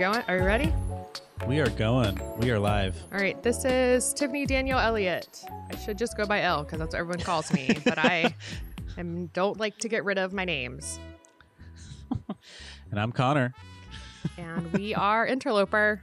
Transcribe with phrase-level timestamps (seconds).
[0.00, 0.22] going?
[0.28, 0.72] Are you ready?
[1.46, 2.18] We are going.
[2.38, 2.96] We are live.
[3.12, 3.40] All right.
[3.42, 5.44] This is Tiffany Danielle Elliott.
[5.70, 8.34] I should just go by L because that's what everyone calls me, but I
[8.96, 10.98] am, don't like to get rid of my names.
[12.90, 13.52] And I'm Connor.
[14.38, 16.02] And we are Interloper.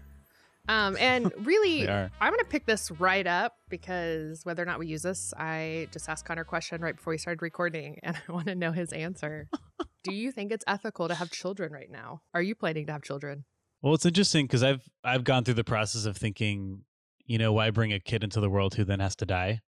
[0.69, 4.85] Um, and really, I'm going to pick this right up because whether or not we
[4.85, 8.31] use this, I just asked Connor a question right before we started recording, and I
[8.31, 9.49] want to know his answer.
[10.03, 12.21] Do you think it's ethical to have children right now?
[12.35, 13.45] Are you planning to have children?
[13.87, 16.81] Well, it's interesting because I've I've gone through the process of thinking,
[17.25, 19.61] you know, why bring a kid into the world who then has to die?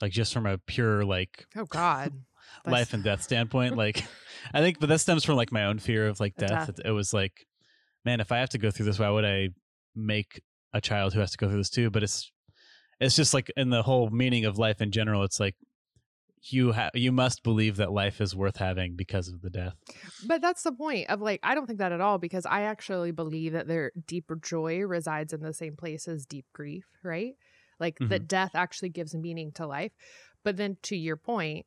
[0.00, 2.12] Like just from a pure like Oh God,
[2.66, 3.76] life and death standpoint.
[3.84, 4.04] like
[4.52, 6.50] I think but that stems from like my own fear of like death.
[6.50, 6.68] death.
[6.70, 7.46] It, it was like,
[8.04, 9.50] man, if I have to go through this, why would I
[9.94, 11.88] make a child who has to go through this too?
[11.88, 12.32] But it's
[12.98, 15.54] it's just like in the whole meaning of life in general, it's like
[16.52, 19.74] you ha- you must believe that life is worth having because of the death.
[20.26, 23.12] But that's the point of like, I don't think that at all because I actually
[23.12, 27.34] believe that their deeper joy resides in the same place as deep grief, right?
[27.78, 28.24] Like that mm-hmm.
[28.26, 29.92] death actually gives meaning to life.
[30.44, 31.66] But then to your point,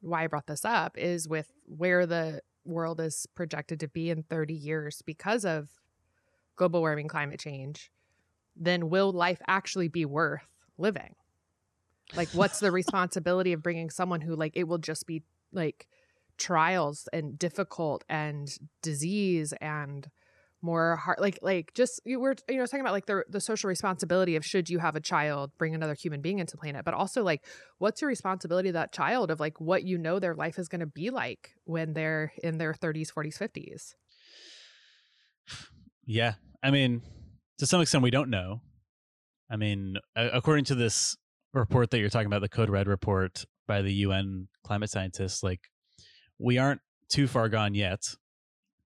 [0.00, 4.22] why I brought this up is with where the world is projected to be in
[4.22, 5.68] 30 years because of
[6.56, 7.90] global warming, climate change,
[8.56, 10.42] then will life actually be worth
[10.76, 11.14] living?
[12.14, 15.86] Like, what's the responsibility of bringing someone who, like, it will just be like
[16.36, 20.10] trials and difficult and disease and
[20.60, 23.68] more hard like like just you were you know talking about like the the social
[23.68, 27.22] responsibility of should you have a child bring another human being into planet but also
[27.22, 27.44] like
[27.78, 30.80] what's your responsibility to that child of like what you know their life is going
[30.80, 33.94] to be like when they're in their 30s 40s 50s
[36.08, 36.34] Yeah.
[36.62, 37.02] I mean,
[37.58, 38.62] to some extent, we don't know.
[39.50, 41.16] I mean, according to this
[41.52, 45.60] report that you're talking about, the Code Red report by the UN climate scientists, like,
[46.38, 48.14] we aren't too far gone yet.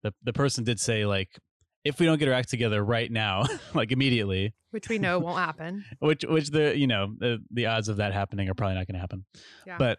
[0.03, 1.39] The, the person did say, like,
[1.85, 5.39] if we don't get our act together right now, like immediately, which we know won't
[5.39, 8.87] happen which which the you know the, the odds of that happening are probably not
[8.87, 9.25] going to happen.
[9.67, 9.77] Yeah.
[9.79, 9.99] But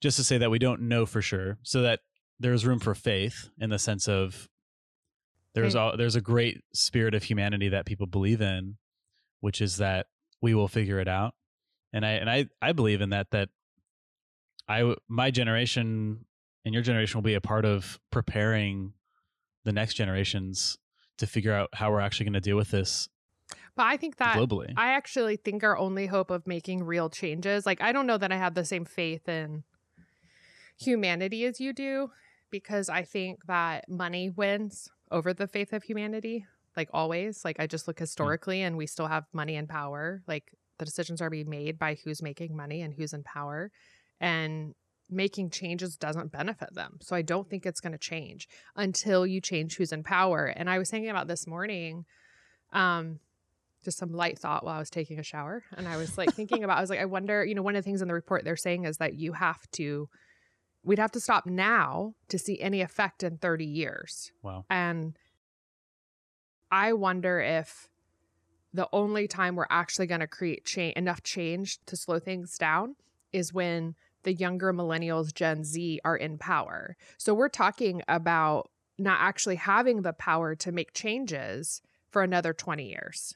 [0.00, 2.00] just to say that we don't know for sure, so that
[2.38, 4.48] there's room for faith in the sense of
[5.54, 8.76] there's all there's a great spirit of humanity that people believe in,
[9.40, 10.06] which is that
[10.42, 11.34] we will figure it out,
[11.96, 13.48] and I and I I believe in that that
[14.68, 16.26] I my generation
[16.64, 18.92] and your generation will be a part of preparing
[19.64, 20.76] the next generations
[21.18, 23.08] to figure out how we're actually going to deal with this
[23.74, 24.72] but i think that globally.
[24.76, 28.32] I actually think our only hope of making real changes, like I don't know that
[28.32, 29.64] I have the same faith in
[30.78, 32.10] humanity as you do,
[32.50, 36.46] because I think that money wins over the faith of humanity,
[36.76, 37.44] like always.
[37.44, 38.02] Like I just look hmm.
[38.02, 40.22] historically and we still have money and power.
[40.26, 43.70] Like the decisions are being made by who's making money and who's in power.
[44.20, 44.74] And
[45.10, 46.98] making changes doesn't benefit them.
[47.00, 50.46] So I don't think it's going to change until you change who's in power.
[50.46, 52.04] And I was thinking about this morning,
[52.72, 53.20] um,
[53.84, 55.62] just some light thought while I was taking a shower.
[55.76, 57.84] And I was like thinking about, I was like, I wonder, you know, one of
[57.84, 60.08] the things in the report they're saying is that you have to,
[60.82, 64.32] we'd have to stop now to see any effect in 30 years.
[64.42, 64.64] wow.
[64.68, 65.16] And
[66.70, 67.88] I wonder if
[68.76, 72.94] the only time we're actually going to create cha- enough change to slow things down
[73.32, 76.96] is when the younger millennials, Gen Z, are in power.
[77.16, 82.88] So we're talking about not actually having the power to make changes for another 20
[82.88, 83.34] years.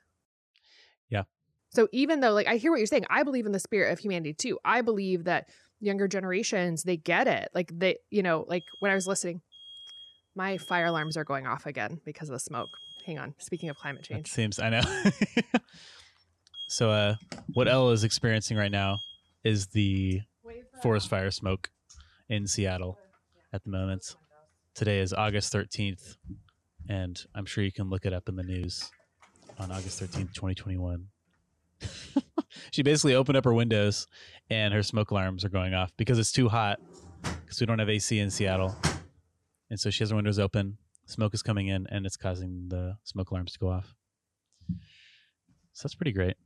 [1.09, 1.23] Yeah.
[1.71, 3.99] So even though, like, I hear what you're saying, I believe in the spirit of
[3.99, 4.59] humanity too.
[4.65, 5.49] I believe that
[5.81, 7.49] younger generations, they get it.
[7.55, 9.41] Like, they, you know, like when I was listening,
[10.35, 12.71] my fire alarms are going off again because of the smoke.
[13.07, 13.35] Hang on.
[13.39, 14.83] Speaking of climate That change, seems I know.
[16.69, 17.15] so uh
[17.55, 18.99] what Elle is experiencing right now
[19.45, 20.21] is the
[20.83, 21.71] forest fire smoke
[22.29, 22.99] in Seattle
[23.53, 24.17] at the moment.
[24.75, 26.17] Today is August 13th
[26.89, 28.91] and I'm sure you can look it up in the news
[29.59, 31.07] on August 13th, 2021.
[32.71, 34.07] she basically opened up her windows
[34.49, 36.81] and her smoke alarms are going off because it's too hot
[37.23, 38.75] because we don't have AC in Seattle.
[39.71, 40.79] And so she has her windows open,
[41.11, 43.95] smoke is coming in and it's causing the smoke alarms to go off.
[45.73, 46.37] So that's pretty great.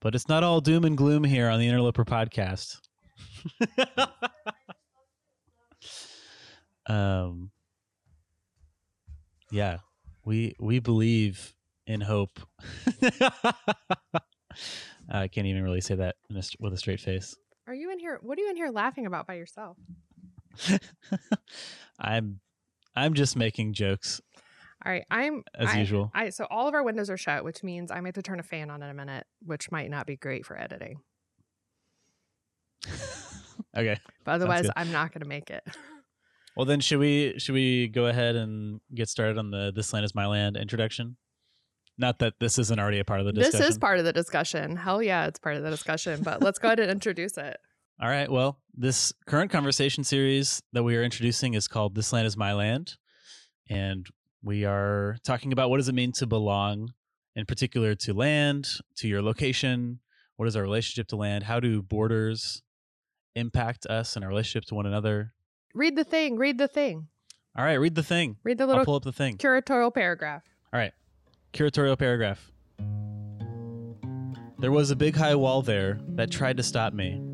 [0.00, 2.78] But it's not all doom and gloom here on the Interloper podcast.
[6.86, 7.50] um
[9.50, 9.78] yeah,
[10.24, 11.54] we we believe
[11.86, 12.38] in hope.
[15.10, 17.34] I can't even really say that in a, with a straight face.
[17.66, 18.18] are you in here?
[18.22, 19.78] What are you in here laughing about by yourself?
[21.98, 22.40] I'm
[22.94, 24.20] I'm just making jokes
[24.84, 25.04] All right.
[25.10, 26.10] I'm as I- usual.
[26.14, 28.40] I so all of our windows are shut, which means I might have to turn
[28.40, 31.00] a fan on in a minute, which might not be great for editing.
[33.76, 33.98] okay.
[34.24, 34.68] But otherwise.
[34.76, 35.64] I'm not going to make it.
[36.56, 40.04] Well, then should we should we go ahead and get started on the "This Land
[40.04, 41.16] Is My Land" introduction?
[41.96, 43.60] Not that this isn't already a part of the discussion.
[43.60, 44.74] This is part of the discussion.
[44.74, 46.20] Hell yeah, it's part of the discussion.
[46.24, 47.58] But let's go ahead and introduce it.
[48.00, 48.30] All right.
[48.30, 52.52] Well, this current conversation series that we are introducing is called "This Land Is My
[52.52, 52.96] Land,"
[53.68, 54.06] and
[54.40, 56.94] we are talking about what does it mean to belong,
[57.34, 58.68] in particular to land,
[58.98, 59.98] to your location.
[60.36, 61.42] What is our relationship to land?
[61.42, 62.62] How do borders
[63.34, 65.32] impact us and our relationship to one another?
[65.74, 66.36] Read the thing.
[66.36, 67.08] Read the thing.
[67.56, 68.36] All right, read the thing.
[68.44, 69.38] Read the little I'll pull up the thing.
[69.38, 70.44] curatorial paragraph.
[70.72, 70.92] All right.
[71.52, 72.52] Curatorial paragraph.
[74.60, 77.27] There was a big high wall there that tried to stop me.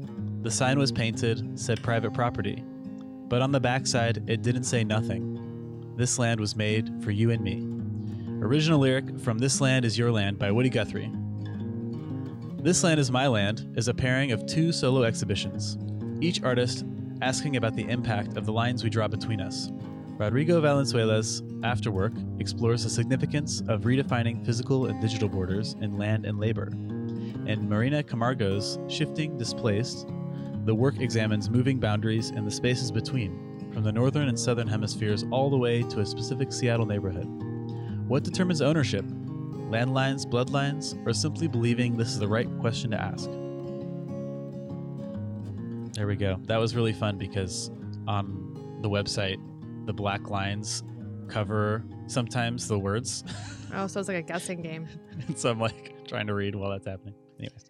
[0.45, 2.63] The sign was painted, said private property.
[3.29, 5.95] But on the backside, it didn't say nothing.
[5.97, 7.67] This land was made for you and me.
[8.45, 11.11] Original lyric from This Land Is Your Land by Woody Guthrie.
[12.59, 15.79] This Land Is My Land is a pairing of two solo exhibitions,
[16.21, 16.85] each artist
[17.23, 19.71] asking about the impact of the lines we draw between us.
[20.19, 26.39] Rodrigo Valenzuela's Afterwork explores the significance of redefining physical and digital borders in land and
[26.39, 26.69] labor.
[27.47, 30.07] And Marina Camargo's Shifting Displaced,
[30.65, 35.25] the work examines moving boundaries and the spaces between, from the northern and southern hemispheres
[35.31, 37.27] all the way to a specific Seattle neighborhood.
[38.09, 39.05] What determines ownership?
[39.05, 43.29] Landlines, bloodlines, or simply believing this is the right question to ask?
[45.95, 46.39] There we go.
[46.45, 47.71] That was really fun because
[48.09, 49.39] on the website,
[49.87, 50.83] the black lines
[51.29, 53.25] cover sometimes the words.
[53.75, 54.89] Oh, so it's like a guessing game.
[55.37, 57.15] so I'm like trying to read while that's happening.
[57.39, 57.65] Anyways.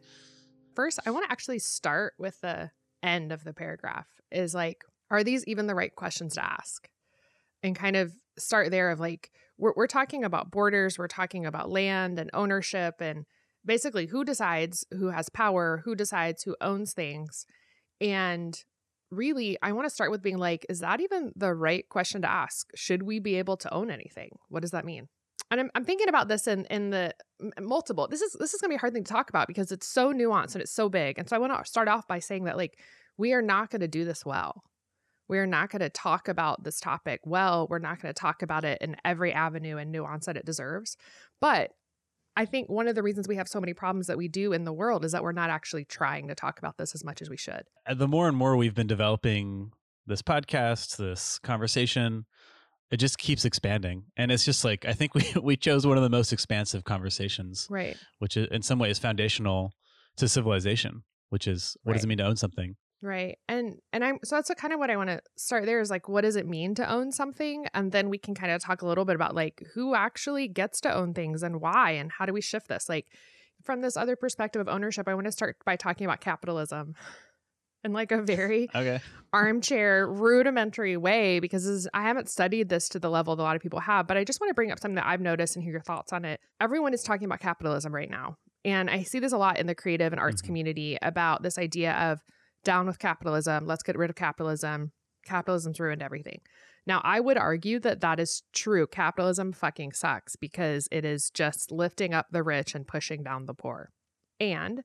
[0.75, 2.71] First, I want to actually start with the
[3.05, 6.89] end of the paragraph is like, are these even the right questions to ask?
[7.63, 11.71] And kind of start there of like, we're, we're talking about borders, we're talking about
[11.71, 13.25] land and ownership, and
[13.65, 17.47] basically who decides who has power, who decides who owns things.
[18.01, 18.59] And
[19.11, 22.31] really, I want to start with being like, is that even the right question to
[22.31, 22.69] ask?
[22.75, 24.31] Should we be able to own anything?
[24.49, 25.09] What does that mean?
[25.51, 27.15] And I'm, I'm thinking about this in in the
[27.61, 28.09] multiple.
[28.09, 30.13] This is this is gonna be a hard thing to talk about because it's so
[30.13, 31.19] nuanced and it's so big.
[31.19, 32.79] And so I want to start off by saying that like
[33.17, 34.63] we are not going to do this well.
[35.29, 37.67] We are not going to talk about this topic well.
[37.71, 40.97] We're not going to talk about it in every avenue and nuance that it deserves.
[41.41, 41.71] But
[42.37, 44.65] I think one of the reasons we have so many problems that we do in
[44.65, 47.31] the world is that we're not actually trying to talk about this as much as
[47.31, 47.63] we should.
[47.87, 49.71] And the more and more we've been developing
[50.07, 52.27] this podcast, this conversation,
[52.91, 54.05] it just keeps expanding.
[54.17, 57.67] And it's just like I think we we chose one of the most expansive conversations,
[57.71, 57.97] Right.
[58.19, 59.73] which is in some ways foundational
[60.17, 62.77] to civilization, which is what does it mean to own something?
[63.03, 63.37] Right.
[63.49, 66.09] And and I'm so that's kind of what I want to start there is like
[66.09, 68.87] what does it mean to own something and then we can kind of talk a
[68.87, 72.33] little bit about like who actually gets to own things and why and how do
[72.33, 72.89] we shift this?
[72.89, 73.07] Like
[73.63, 76.95] from this other perspective of ownership, I want to start by talking about capitalism
[77.85, 79.01] in like a very Okay.
[79.33, 83.45] armchair rudimentary way because this is, I haven't studied this to the level that a
[83.45, 85.57] lot of people have, but I just want to bring up something that I've noticed
[85.57, 86.41] and hear your thoughts on it.
[86.61, 88.37] Everyone is talking about capitalism right now.
[88.65, 90.47] And I see this a lot in the creative and arts Mhm.
[90.47, 92.21] community about this idea of
[92.65, 94.93] down with capitalism, let's get rid of capitalism.
[95.27, 96.41] Capitalism's ruined everything.
[96.87, 98.87] Now, I would argue that that is true.
[98.87, 103.55] Capitalism fucking sucks because it is just lifting up the rich and pushing down the
[103.55, 103.91] poor.
[104.39, 104.83] And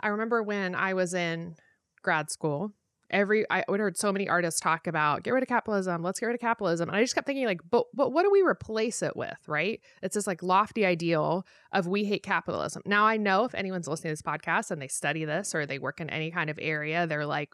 [0.00, 1.56] I remember when I was in
[2.04, 2.72] grad school,
[3.10, 6.34] every I heard so many artists talk about get rid of capitalism, let's get rid
[6.34, 6.88] of capitalism.
[6.88, 9.80] And I just kept thinking like, but but what do we replace it with, right?
[10.02, 12.82] It's this like lofty ideal of we hate capitalism.
[12.86, 15.78] Now I know if anyone's listening to this podcast and they study this or they
[15.78, 17.50] work in any kind of area, they're like,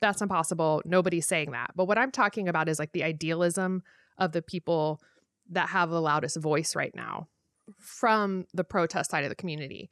[0.00, 0.82] that's impossible.
[0.84, 1.72] Nobody's saying that.
[1.76, 3.82] But what I'm talking about is like the idealism
[4.18, 5.00] of the people
[5.50, 7.28] that have the loudest voice right now
[7.78, 9.90] from the protest side of the community.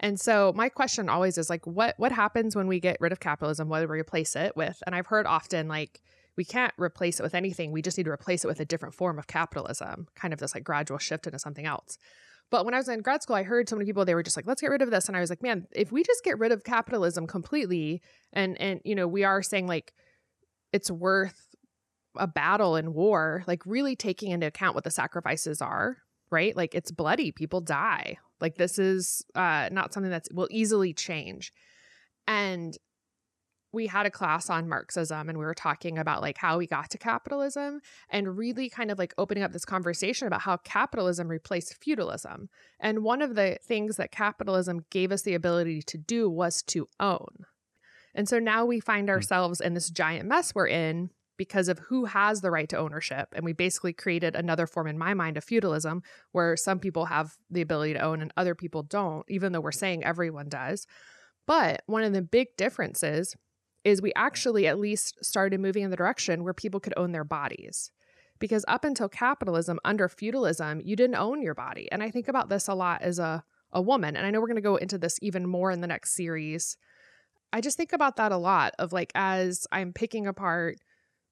[0.00, 3.20] And so my question always is like what what happens when we get rid of
[3.20, 3.68] capitalism?
[3.68, 4.82] What do we replace it with?
[4.86, 6.00] And I've heard often like
[6.36, 7.70] we can't replace it with anything.
[7.70, 10.54] We just need to replace it with a different form of capitalism, kind of this
[10.54, 11.98] like gradual shift into something else.
[12.50, 14.36] But when I was in grad school, I heard so many people they were just
[14.36, 15.06] like, let's get rid of this.
[15.06, 18.00] And I was like, man, if we just get rid of capitalism completely
[18.32, 19.92] and and you know, we are saying like
[20.72, 21.54] it's worth
[22.16, 25.98] a battle and war, like really taking into account what the sacrifices are,
[26.30, 26.56] right?
[26.56, 28.16] Like it's bloody, people die.
[28.40, 31.52] Like this is uh not something that's will easily change.
[32.26, 32.76] And
[33.72, 36.90] we had a class on Marxism and we were talking about like how we got
[36.90, 41.76] to capitalism and really kind of like opening up this conversation about how capitalism replaced
[41.80, 42.48] feudalism.
[42.80, 46.88] And one of the things that capitalism gave us the ability to do was to
[46.98, 47.44] own.
[48.14, 52.04] And so now we find ourselves in this giant mess we're in because of who
[52.04, 53.28] has the right to ownership.
[53.32, 57.38] And we basically created another form, in my mind, of feudalism where some people have
[57.48, 60.86] the ability to own and other people don't, even though we're saying everyone does.
[61.46, 63.34] But one of the big differences
[63.84, 67.24] is we actually at least started moving in the direction where people could own their
[67.24, 67.90] bodies.
[68.38, 71.90] Because up until capitalism, under feudalism, you didn't own your body.
[71.90, 73.42] And I think about this a lot as a,
[73.72, 74.14] a woman.
[74.14, 76.76] And I know we're going to go into this even more in the next series.
[77.50, 80.76] I just think about that a lot of like, as I'm picking apart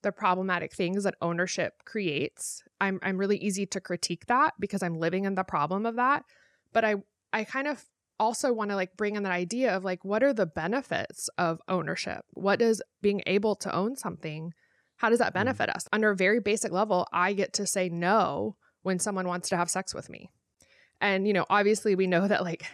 [0.03, 4.99] the problematic things that ownership creates, I'm, I'm really easy to critique that because I'm
[4.99, 6.25] living in the problem of that.
[6.73, 6.97] But I,
[7.33, 7.85] I kind of
[8.19, 11.61] also want to like bring in that idea of like what are the benefits of
[11.69, 14.53] ownership what does being able to own something
[14.97, 15.35] how does that mm.
[15.35, 15.77] benefit mm.
[15.77, 19.57] us under a very basic level i get to say no when someone wants to
[19.57, 20.31] have sex with me
[21.01, 22.65] and you know obviously we know that like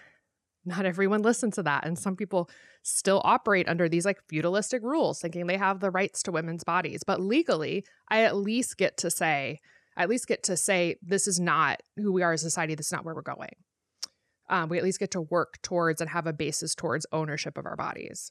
[0.65, 2.49] not everyone listens to that and some people
[2.83, 7.03] still operate under these like feudalistic rules thinking they have the rights to women's bodies
[7.05, 9.59] but legally i at least get to say
[9.97, 12.87] at least get to say this is not who we are as a society this
[12.87, 13.55] is not where we're going
[14.49, 17.67] um, we at least get to work towards and have a basis towards ownership of
[17.67, 18.31] our bodies.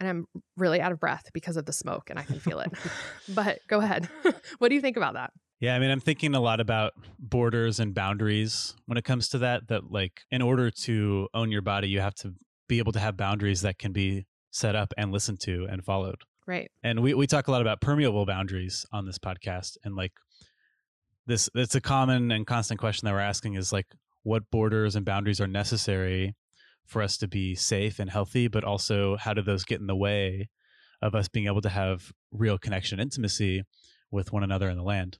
[0.00, 2.72] And I'm really out of breath because of the smoke and I can feel it.
[3.28, 4.08] but go ahead.
[4.58, 5.32] what do you think about that?
[5.60, 9.38] Yeah, I mean, I'm thinking a lot about borders and boundaries when it comes to
[9.38, 9.66] that.
[9.68, 12.34] That, like, in order to own your body, you have to
[12.68, 16.22] be able to have boundaries that can be set up and listened to and followed.
[16.46, 16.70] Right.
[16.82, 19.76] And we, we talk a lot about permeable boundaries on this podcast.
[19.84, 20.12] And, like,
[21.26, 23.86] this, it's a common and constant question that we're asking is, like,
[24.22, 26.36] what borders and boundaries are necessary
[26.86, 29.96] for us to be safe and healthy, but also how do those get in the
[29.96, 30.48] way
[31.02, 33.64] of us being able to have real connection, intimacy
[34.10, 35.18] with one another in the land.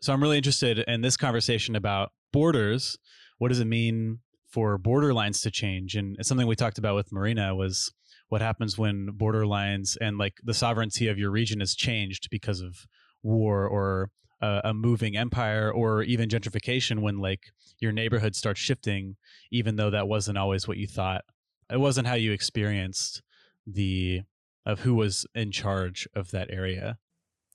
[0.00, 2.96] So I'm really interested in this conversation about borders.
[3.38, 5.96] What does it mean for borderlines to change?
[5.96, 7.92] And it's something we talked about with Marina was
[8.28, 12.86] what happens when borderlines and like the sovereignty of your region is changed because of
[13.22, 14.10] war or
[14.40, 19.16] a, a moving empire or even gentrification when like your neighborhood starts shifting
[19.50, 21.24] even though that wasn't always what you thought
[21.70, 23.22] it wasn't how you experienced
[23.66, 24.22] the
[24.64, 26.98] of who was in charge of that area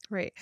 [0.10, 0.34] right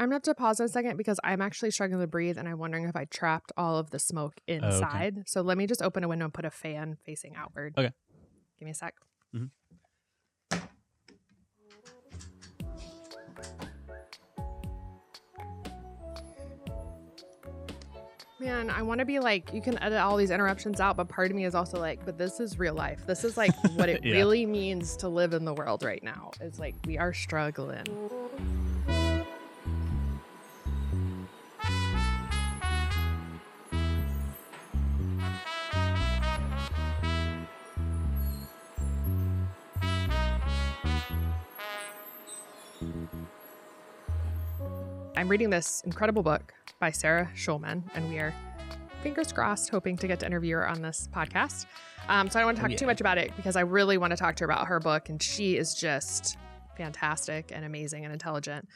[0.00, 2.58] i'm gonna have to pause a second because i'm actually struggling to breathe and i'm
[2.58, 5.24] wondering if i trapped all of the smoke inside oh, okay.
[5.26, 7.92] so let me just open a window and put a fan facing outward okay
[8.58, 8.94] give me a sec
[9.34, 9.46] mm-hmm.
[18.40, 21.30] Man, I want to be like, you can edit all these interruptions out, but part
[21.30, 23.04] of me is also like, but this is real life.
[23.04, 24.14] This is like what it yeah.
[24.14, 26.30] really means to live in the world right now.
[26.40, 27.84] It's like we are struggling.
[45.18, 48.32] I'm reading this incredible book by Sarah Schulman, and we are
[49.02, 51.66] fingers crossed hoping to get to interview her on this podcast.
[52.08, 52.76] Um, so I don't want to talk oh, yeah.
[52.76, 55.08] too much about it because I really want to talk to her about her book,
[55.08, 56.38] and she is just
[56.76, 58.68] fantastic and amazing and intelligent.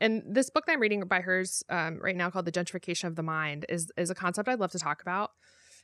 [0.00, 3.16] And this book that I'm reading by hers um, right now, called "The Gentrification of
[3.16, 5.32] the Mind," is is a concept I'd love to talk about.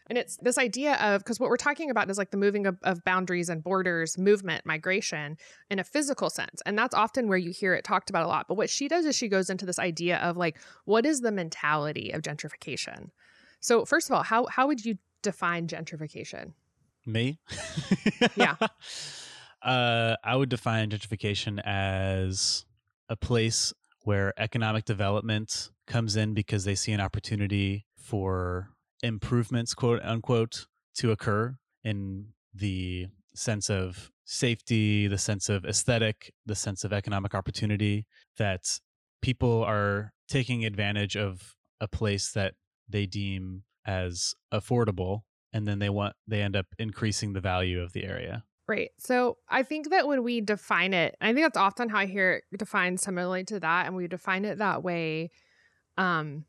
[0.08, 2.78] And it's this idea of because what we're talking about is like the moving of,
[2.82, 5.36] of, boundaries and borders, movement, migration
[5.68, 6.62] in a physical sense.
[6.64, 8.46] And that's often where you hear it talked about a lot.
[8.48, 11.32] But what she does is she goes into this idea of like, what is the
[11.32, 13.10] mentality of gentrification?
[13.60, 16.52] So, first of all, how, how would you define gentrification?
[17.04, 17.38] Me?
[18.36, 18.56] yeah.
[19.62, 22.64] Uh, I would define gentrification as
[23.08, 23.72] a place
[24.02, 28.70] where economic development comes in because they see an opportunity for
[29.02, 36.54] improvements, quote unquote, to occur in the sense of safety, the sense of aesthetic, the
[36.54, 38.06] sense of economic opportunity,
[38.38, 38.62] that
[39.22, 42.54] people are taking advantage of a place that
[42.88, 45.20] they deem as affordable
[45.52, 48.44] and then they want they end up increasing the value of the area.
[48.68, 48.90] Right.
[48.98, 52.42] So i think that when we define it i think that's often how i hear
[52.50, 55.30] it defined similarly to that and we define it that way
[55.96, 56.44] um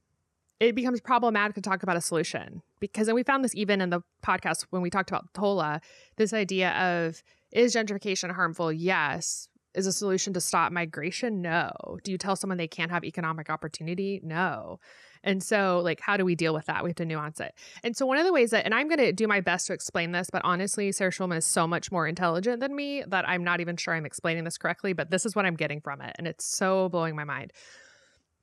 [0.59, 2.61] it becomes problematic to talk about a solution.
[2.79, 5.81] Because and we found this even in the podcast when we talked about tola
[6.17, 8.71] this idea of is gentrification harmful?
[8.71, 9.49] Yes.
[9.73, 11.41] Is a solution to stop migration?
[11.41, 11.71] No.
[12.03, 14.19] Do you tell someone they can't have economic opportunity?
[14.23, 14.79] No.
[15.23, 16.83] And so like how do we deal with that?
[16.83, 17.53] We have to nuance it.
[17.83, 19.73] And so one of the ways that and i'm going to do my best to
[19.73, 23.43] explain this but honestly sarah schulman is so much more intelligent than me that i'm
[23.43, 26.15] not even sure i'm explaining this correctly but this is what i'm getting from it
[26.17, 27.53] and it's so blowing my mind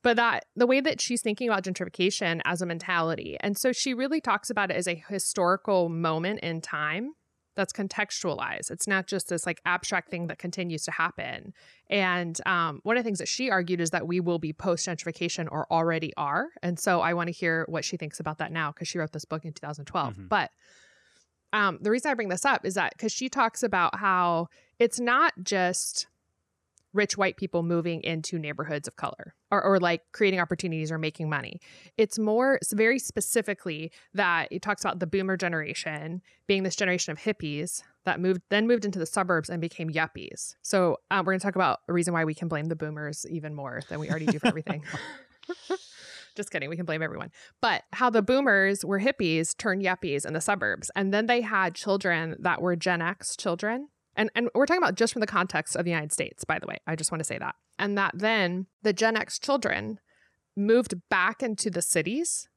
[0.05, 3.37] but that the way that she's thinking about gentrification as a mentality.
[3.39, 7.13] And so she really talks about it as a historical moment in time
[7.55, 8.69] that's contextualized.
[8.69, 11.53] It's not just this like abstract thing that continues to happen.
[11.89, 14.87] And um, one of the things that she argued is that we will be post
[14.87, 16.49] gentrification or already are.
[16.61, 19.11] And so I want to hear what she thinks about that now because she wrote
[19.11, 20.13] this book in 2012.
[20.13, 20.27] Mm-hmm.
[20.27, 20.51] But
[21.51, 24.99] um, the reason I bring this up is that because she talks about how it's
[24.99, 26.05] not just
[26.95, 31.29] rich white people moving into neighborhoods of color or, or like creating opportunities or making
[31.29, 31.59] money.
[31.97, 37.11] It's more it's very specifically that it talks about the boomer generation being this generation
[37.11, 40.55] of hippies that moved then moved into the suburbs and became yuppies.
[40.61, 43.25] So um, we're going to talk about a reason why we can blame the boomers
[43.29, 44.83] even more than we already do for everything.
[46.35, 46.69] Just kidding.
[46.69, 47.31] We can blame everyone.
[47.61, 50.91] But how the boomers were hippies turned yuppies in the suburbs.
[50.95, 54.95] And then they had children that were Gen X children and, and we're talking about
[54.95, 56.77] just from the context of the United States, by the way.
[56.87, 57.55] I just want to say that.
[57.77, 59.99] And that then the Gen X children
[60.55, 62.47] moved back into the cities,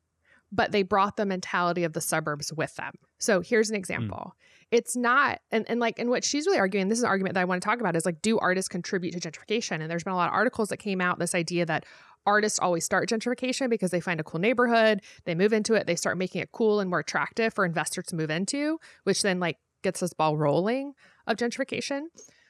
[0.53, 2.95] but they brought the mentality of the suburbs with them.
[3.19, 3.81] So here's an hmm.
[3.81, 4.35] example.
[4.35, 4.45] Mm.
[4.71, 7.41] It's not, and, and like, and what she's really arguing, this is an argument that
[7.41, 9.81] I want to talk about is like, do artists contribute to gentrification?
[9.81, 11.87] And there's been a lot of articles that came out, this idea that
[12.27, 15.97] artists always start gentrification because they find a cool neighborhood, they move into it, they
[15.97, 19.57] start making it cool and more attractive for investors to move into, which then like
[19.83, 20.95] gets this ball rolling
[21.27, 22.03] of gentrification.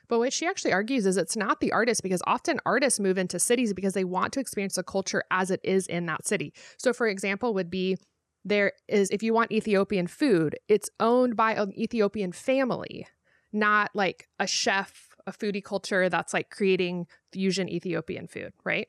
[0.09, 3.39] But what she actually argues is it's not the artist because often artists move into
[3.39, 6.55] cities because they want to experience the culture as it is in that city.
[6.79, 7.99] So, for example, would be
[8.45, 13.07] there is if you want Ethiopian food, it's owned by an Ethiopian family,
[13.53, 18.89] not like a chef, a foodie culture that's like creating fusion Ethiopian food, right?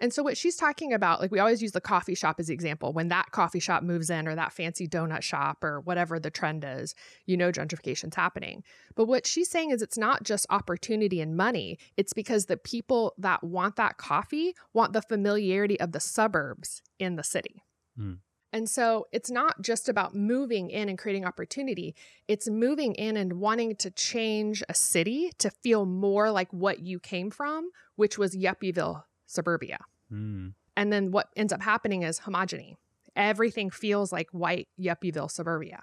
[0.00, 2.54] And so, what she's talking about, like we always use the coffee shop as the
[2.54, 2.92] example.
[2.92, 6.64] When that coffee shop moves in, or that fancy donut shop, or whatever the trend
[6.66, 6.94] is,
[7.26, 8.62] you know gentrification's happening.
[8.94, 13.14] But what she's saying is it's not just opportunity and money, it's because the people
[13.18, 17.62] that want that coffee want the familiarity of the suburbs in the city.
[17.98, 18.18] Mm.
[18.52, 21.94] And so it's not just about moving in and creating opportunity.
[22.28, 26.98] It's moving in and wanting to change a city to feel more like what you
[26.98, 29.78] came from, which was Yuppieville suburbia.
[30.12, 30.54] Mm.
[30.76, 32.74] And then what ends up happening is homogeny.
[33.14, 35.82] Everything feels like white Yuppieville suburbia.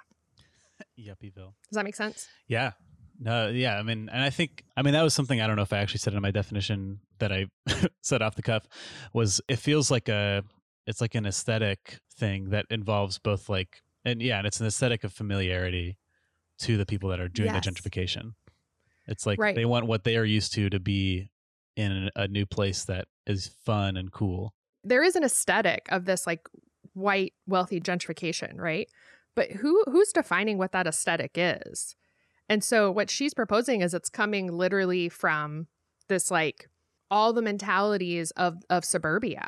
[0.99, 1.53] Yuppieville.
[1.69, 2.27] Does that make sense?
[2.47, 2.71] Yeah.
[3.19, 3.77] No, yeah.
[3.77, 5.77] I mean, and I think, I mean, that was something I don't know if I
[5.77, 7.45] actually said in my definition that I
[8.01, 8.67] said off the cuff
[9.13, 10.43] was it feels like a,
[10.85, 15.03] it's like an aesthetic thing that involves both like, and yeah, and it's an aesthetic
[15.03, 15.97] of familiarity
[16.59, 17.65] to the people that are doing yes.
[17.65, 18.33] the gentrification.
[19.07, 19.55] It's like right.
[19.55, 21.29] they want what they are used to to be
[21.75, 24.53] in a new place that is fun and cool.
[24.83, 26.47] There is an aesthetic of this like
[26.93, 28.87] white wealthy gentrification, right?
[29.35, 31.95] But who who's defining what that aesthetic is?
[32.47, 35.67] And so what she's proposing is it's coming literally from
[36.07, 36.69] this like
[37.11, 39.47] all the mentalities of of suburbia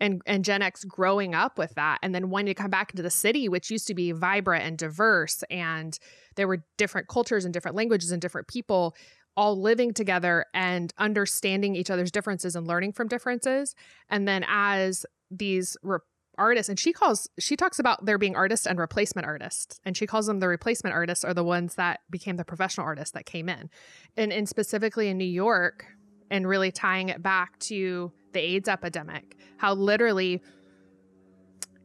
[0.00, 3.02] and and Gen X growing up with that and then wanting to come back into
[3.02, 5.98] the city which used to be vibrant and diverse and
[6.36, 8.94] there were different cultures and different languages and different people
[9.40, 13.74] all living together and understanding each other's differences and learning from differences.
[14.10, 16.00] And then as these re-
[16.36, 19.80] artists, and she calls, she talks about there being artists and replacement artists.
[19.82, 23.12] And she calls them the replacement artists are the ones that became the professional artists
[23.12, 23.70] that came in.
[24.14, 25.86] And, and specifically in New York,
[26.30, 30.42] and really tying it back to the AIDS epidemic, how literally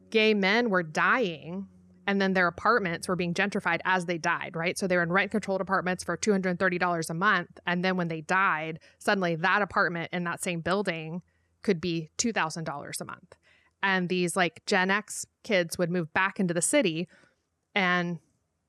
[0.10, 1.68] gay men were dying
[2.08, 4.78] and then their apartments were being gentrified as they died, right?
[4.78, 7.60] So they were in rent controlled apartments for $230 a month.
[7.66, 11.22] And then when they died, suddenly that apartment in that same building
[11.64, 13.36] could be $2,000 a month.
[13.82, 17.08] And these like Gen X kids would move back into the city
[17.74, 18.20] and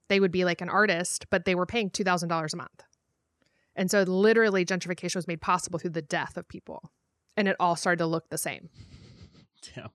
[0.08, 2.82] they would be like an artist, but they were paying $2,000 a month.
[3.74, 6.90] And so literally gentrification was made possible through the death of people.
[7.36, 8.70] And it all started to look the same.
[9.74, 9.88] Yeah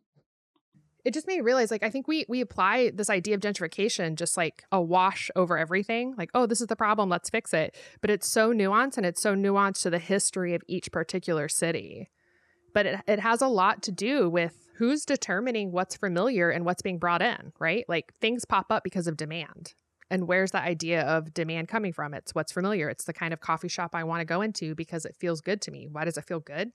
[1.03, 4.15] it just made me realize like I think we we apply this idea of gentrification
[4.15, 6.15] just like a wash over everything.
[6.17, 7.75] Like, oh, this is the problem, let's fix it.
[8.01, 12.09] But it's so nuanced and it's so nuanced to the history of each particular city.
[12.73, 16.81] But it it has a lot to do with who's determining what's familiar and what's
[16.81, 17.85] being brought in, right?
[17.87, 19.73] Like things pop up because of demand.
[20.09, 22.13] And where's the idea of demand coming from?
[22.13, 22.89] It's what's familiar.
[22.89, 25.61] It's the kind of coffee shop I want to go into because it feels good
[25.61, 25.87] to me.
[25.89, 26.71] Why does it feel good?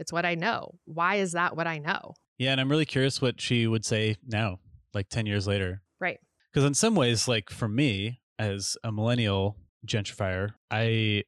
[0.00, 0.78] It's what I know.
[0.86, 2.14] Why is that what I know?
[2.40, 4.60] Yeah, and I'm really curious what she would say now,
[4.94, 5.82] like 10 years later.
[6.00, 6.18] Right.
[6.50, 11.24] Because in some ways, like for me as a millennial gentrifier, I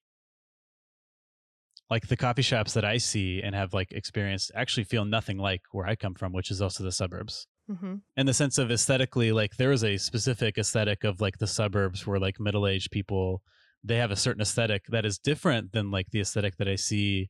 [1.91, 5.61] like the coffee shops that I see and have like experienced actually feel nothing like
[5.73, 7.47] where I come from, which is also the suburbs.
[7.71, 7.97] Mm-hmm.
[8.17, 12.07] In the sense of aesthetically, like there is a specific aesthetic of like the suburbs
[12.07, 13.43] where like middle aged people,
[13.85, 17.29] they have a certain aesthetic that is different than like the aesthetic that I see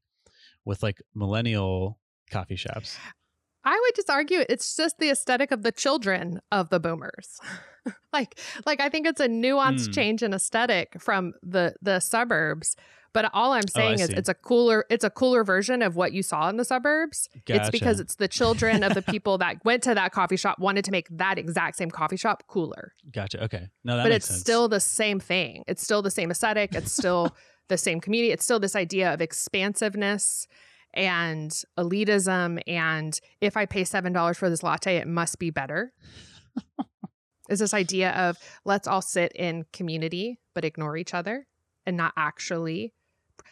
[0.64, 1.98] with like millennial
[2.30, 2.96] coffee shops.
[3.64, 7.40] I would just argue it's just the aesthetic of the children of the boomers.
[8.12, 9.94] like like I think it's a nuanced mm.
[9.94, 12.76] change in aesthetic from the the suburbs.
[13.12, 15.96] But all I'm oh, saying oh, is it's a cooler it's a cooler version of
[15.96, 17.28] what you saw in the suburbs.
[17.44, 17.60] Gotcha.
[17.60, 20.84] It's because it's the children of the people that went to that coffee shop wanted
[20.86, 22.94] to make that exact same coffee shop cooler.
[23.12, 23.44] Gotcha.
[23.44, 23.68] Okay.
[23.84, 24.40] No, that But it's sense.
[24.40, 25.64] still the same thing.
[25.68, 26.74] It's still the same aesthetic.
[26.74, 27.36] It's still
[27.68, 28.32] the same community.
[28.32, 30.48] It's still this idea of expansiveness
[30.94, 35.92] and elitism and if I pay seven dollars for this latte, it must be better.
[37.48, 41.46] is this idea of let's all sit in community but ignore each other
[41.86, 42.94] and not actually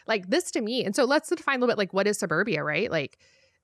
[0.07, 0.83] like this to me.
[0.83, 2.89] And so let's define a little bit like what is suburbia, right?
[2.89, 3.17] Like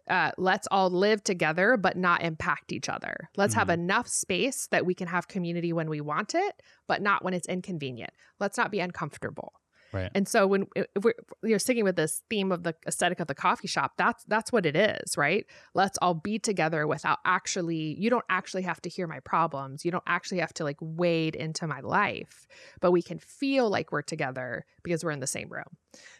[0.09, 3.29] uh, let's all live together but not impact each other.
[3.35, 3.59] Let's mm-hmm.
[3.59, 7.33] have enough space that we can have community when we want it, but not when
[7.33, 8.11] it's inconvenient.
[8.39, 9.53] Let's not be uncomfortable.
[9.93, 10.11] Right.
[10.13, 13.35] And so when if we're you're sticking with this theme of the aesthetic of the
[13.35, 15.45] coffee shop, that's that's what it is, right?
[15.73, 19.85] Let's all be together without actually you don't actually have to hear my problems.
[19.85, 22.47] You don't actually have to like wade into my life,
[22.81, 25.77] but we can feel like we're together because we're in the same room.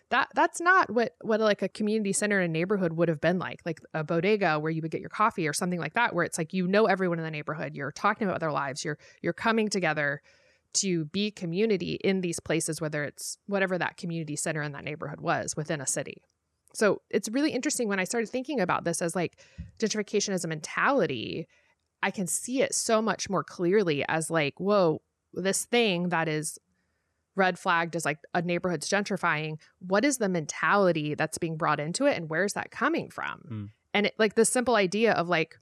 [0.10, 3.40] That that's not what what like a community center in a neighborhood would have been
[3.40, 6.24] like, like a bodega where you would get your coffee or something like that, where
[6.24, 9.34] it's like you know everyone in the neighborhood, you're talking about their lives, you're you're
[9.34, 10.22] coming together
[10.82, 15.22] to be community in these places, whether it's whatever that community center in that neighborhood
[15.22, 16.22] was within a city.
[16.74, 19.40] So it's really interesting when I started thinking about this as like
[19.80, 21.48] gentrification as a mentality,
[22.04, 25.02] I can see it so much more clearly as like, whoa,
[25.34, 26.60] this thing that is
[27.36, 32.06] red flagged as like a neighborhood's gentrifying, what is the mentality that's being brought into
[32.06, 33.42] it and where's that coming from?
[33.50, 33.70] Mm.
[33.94, 35.58] And it, like the simple idea of like,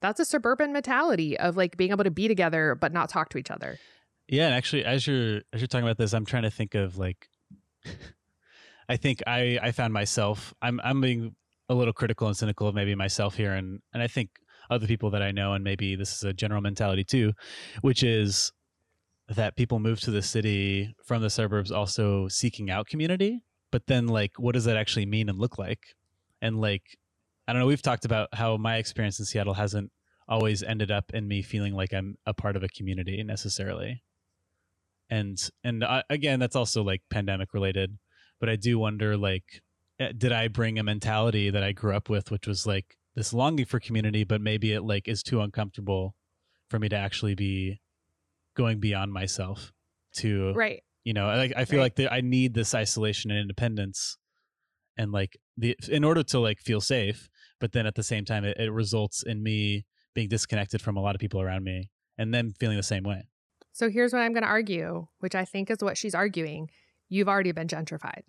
[0.00, 3.38] that's a suburban mentality of like being able to be together but not talk to
[3.38, 3.78] each other.
[4.28, 6.98] Yeah, and actually, as you're as you're talking about this, I'm trying to think of
[6.98, 7.28] like,
[8.88, 10.52] I think I I found myself.
[10.60, 11.34] I'm I'm being
[11.70, 14.30] a little critical and cynical of maybe myself here, and and I think
[14.70, 17.32] other people that I know, and maybe this is a general mentality too,
[17.80, 18.52] which is
[19.28, 24.08] that people move to the city from the suburbs also seeking out community, but then
[24.08, 25.80] like, what does that actually mean and look like?
[26.40, 26.82] And like,
[27.46, 27.66] I don't know.
[27.66, 29.90] We've talked about how my experience in Seattle hasn't
[30.28, 34.02] always ended up in me feeling like I'm a part of a community necessarily
[35.10, 37.98] and and I, again that's also like pandemic related
[38.40, 39.62] but i do wonder like
[39.98, 43.32] eh, did i bring a mentality that i grew up with which was like this
[43.32, 46.14] longing for community but maybe it like is too uncomfortable
[46.68, 47.80] for me to actually be
[48.54, 49.72] going beyond myself
[50.14, 51.84] to right you know like i feel right.
[51.84, 54.18] like the, i need this isolation and independence
[54.96, 57.28] and like the in order to like feel safe
[57.60, 61.00] but then at the same time it, it results in me being disconnected from a
[61.00, 63.22] lot of people around me and then feeling the same way
[63.78, 66.68] so here's what I'm going to argue, which I think is what she's arguing.
[67.08, 68.22] You've already been gentrified.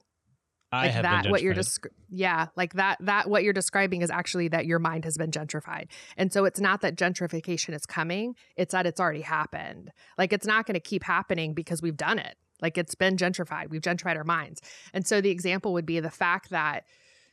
[0.71, 4.11] I like have that what you're desc- yeah like that that what you're describing is
[4.11, 5.87] actually that your mind has been gentrified.
[6.15, 9.89] And so it's not that gentrification is coming it's that it's already happened.
[10.19, 12.35] Like it's not going to keep happening because we've done it.
[12.61, 13.71] Like it's been gentrified.
[13.71, 14.61] We've gentrified our minds.
[14.93, 16.83] And so the example would be the fact that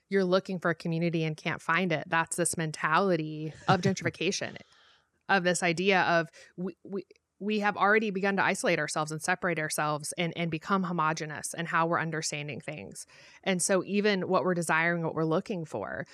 [0.09, 2.05] you're looking for a community and can't find it.
[2.07, 4.57] That's this mentality of gentrification
[5.29, 7.05] of this idea of we, we
[7.39, 11.69] we have already begun to isolate ourselves and separate ourselves and, and become homogenous and
[11.69, 13.07] how we're understanding things.
[13.45, 16.07] And so even what we're desiring, what we're looking for.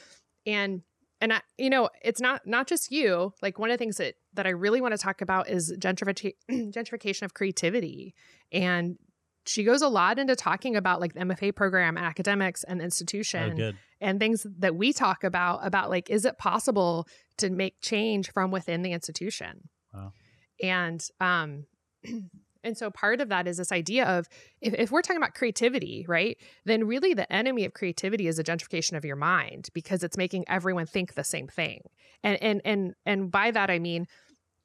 [0.47, 0.83] And
[1.21, 3.33] and I, you know, it's not not just you.
[3.41, 6.33] Like one of the things that that I really want to talk about is gentrification
[6.51, 8.15] gentrification of creativity.
[8.51, 8.99] And
[9.47, 13.61] she goes a lot into talking about like the MFA program, academics, and oh, institution,
[13.61, 17.07] oh, and things that we talk about about like, is it possible
[17.39, 19.69] to make change from within the institution?
[19.95, 20.13] Wow.
[20.63, 21.67] And um
[22.65, 24.29] and so part of that is this idea of
[24.61, 26.37] if, if we're talking about creativity, right?
[26.65, 30.45] Then really the enemy of creativity is a gentrification of your mind because it's making
[30.49, 31.83] everyone think the same thing.
[32.23, 34.07] And and and and by that I mean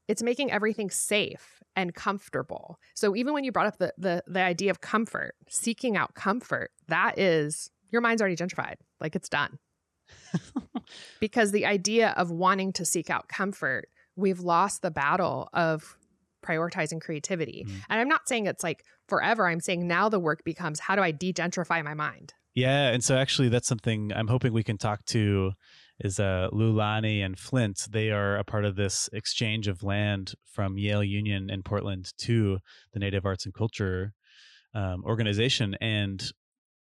[0.07, 2.79] it's making everything safe and comfortable.
[2.95, 6.71] So even when you brought up the the the idea of comfort, seeking out comfort,
[6.87, 8.75] that is your mind's already gentrified.
[8.99, 9.59] Like it's done.
[11.19, 15.97] because the idea of wanting to seek out comfort we've lost the battle of
[16.45, 17.65] prioritizing creativity.
[17.67, 17.73] Mm.
[17.89, 19.47] And I'm not saying it's like forever.
[19.47, 22.33] I'm saying now the work becomes how do I degentrify my mind?
[22.53, 25.51] Yeah, and so actually that's something I'm hoping we can talk to
[25.99, 27.87] is uh, Lulani and Flint.
[27.89, 32.59] They are a part of this exchange of land from Yale Union in Portland to
[32.93, 34.13] the Native Arts and Culture
[34.73, 36.31] um, organization, and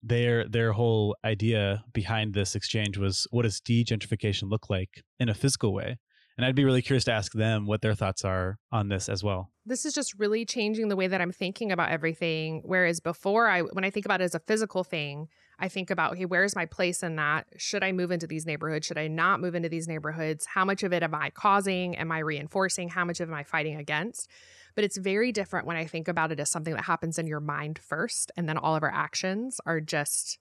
[0.02, 5.34] their their whole idea behind this exchange was what does degentrification look like in a
[5.34, 5.98] physical way
[6.36, 9.22] And I'd be really curious to ask them what their thoughts are on this as
[9.22, 9.50] well.
[9.64, 12.62] This is just really changing the way that I'm thinking about everything.
[12.64, 16.12] Whereas before, I when I think about it as a physical thing, I think about,
[16.12, 17.46] okay, where's my place in that?
[17.56, 18.86] Should I move into these neighborhoods?
[18.86, 20.46] Should I not move into these neighborhoods?
[20.46, 21.96] How much of it am I causing?
[21.96, 22.88] Am I reinforcing?
[22.88, 24.28] How much of it am I fighting against?
[24.74, 27.40] But it's very different when I think about it as something that happens in your
[27.40, 30.38] mind first, and then all of our actions are just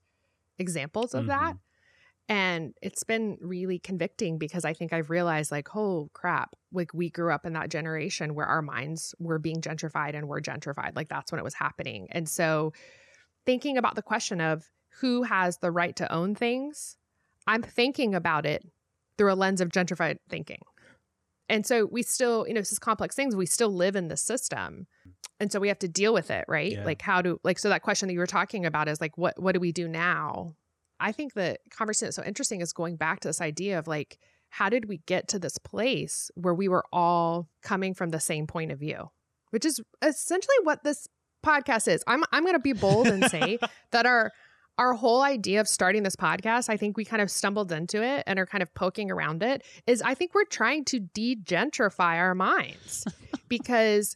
[0.57, 1.29] examples of mm-hmm.
[1.29, 1.57] that.
[2.29, 7.09] And it's been really convicting because I think I've realized, like, oh crap, like we
[7.09, 10.95] grew up in that generation where our minds were being gentrified and were gentrified.
[10.95, 12.07] Like that's when it was happening.
[12.11, 12.71] And so
[13.45, 14.69] thinking about the question of
[15.01, 16.97] who has the right to own things,
[17.45, 18.65] I'm thinking about it
[19.17, 20.61] through a lens of gentrified thinking.
[21.49, 23.35] And so we still, you know, this is complex things.
[23.35, 24.87] We still live in the system.
[25.39, 26.71] And so we have to deal with it, right?
[26.71, 26.85] Yeah.
[26.85, 29.41] Like how do like so that question that you were talking about is like what
[29.41, 30.55] what do we do now?
[31.03, 34.17] I think the conversation that's so interesting is going back to this idea of like
[34.49, 38.47] how did we get to this place where we were all coming from the same
[38.47, 39.09] point of view?
[39.49, 41.07] Which is essentially what this
[41.45, 42.03] podcast is.
[42.07, 43.59] I'm I'm going to be bold and say
[43.91, 44.31] that our
[44.77, 48.23] our whole idea of starting this podcast, I think we kind of stumbled into it
[48.25, 52.33] and are kind of poking around it, is I think we're trying to degentrify our
[52.33, 53.05] minds
[53.49, 54.15] because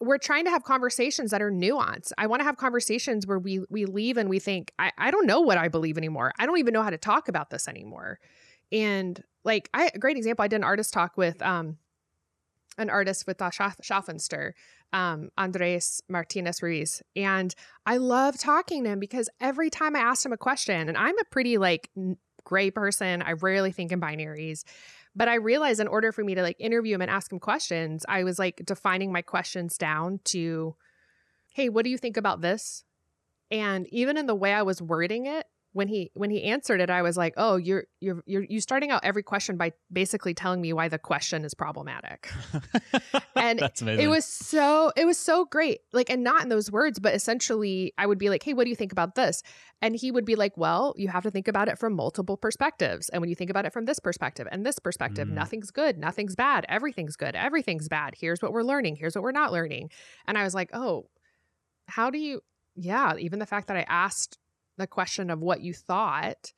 [0.00, 2.12] we're trying to have conversations that are nuanced.
[2.18, 5.26] I want to have conversations where we we leave and we think, I, I don't
[5.26, 6.32] know what I believe anymore.
[6.38, 8.18] I don't even know how to talk about this anymore.
[8.72, 11.78] And like I a great example, I did an artist talk with um
[12.76, 14.52] an artist with uh, Schaffenster
[14.92, 17.02] um, Andres Martinez Ruiz.
[17.16, 17.54] And
[17.84, 21.18] I love talking to him because every time I asked him a question, and I'm
[21.18, 21.90] a pretty like
[22.44, 24.64] gray person, I rarely think in binaries.
[25.16, 28.04] But I realized in order for me to like interview him and ask him questions,
[28.08, 30.74] I was like defining my questions down to,
[31.50, 32.84] hey, what do you think about this?
[33.50, 36.88] And even in the way I was wording it, when he when he answered it,
[36.88, 40.60] I was like, "Oh, you're you're you're you starting out every question by basically telling
[40.60, 42.30] me why the question is problematic."
[43.36, 45.80] and it was so it was so great.
[45.92, 48.70] Like and not in those words, but essentially I would be like, "Hey, what do
[48.70, 49.42] you think about this?"
[49.82, 53.08] And he would be like, "Well, you have to think about it from multiple perspectives.
[53.08, 55.32] And when you think about it from this perspective and this perspective, mm.
[55.32, 58.14] nothing's good, nothing's bad, everything's good, everything's bad.
[58.16, 59.90] Here's what we're learning, here's what we're not learning."
[60.28, 61.08] And I was like, "Oh,
[61.88, 62.42] how do you
[62.76, 64.38] yeah, even the fact that I asked
[64.76, 66.52] the question of what you thought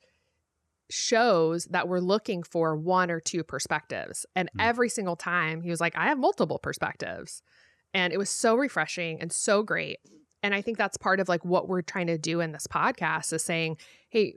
[0.89, 4.25] shows that we're looking for one or two perspectives.
[4.35, 4.63] And mm.
[4.63, 7.41] every single time he was like, I have multiple perspectives.
[7.93, 9.99] And it was so refreshing and so great.
[10.43, 13.33] And I think that's part of like what we're trying to do in this podcast
[13.33, 13.77] is saying,
[14.09, 14.35] hey,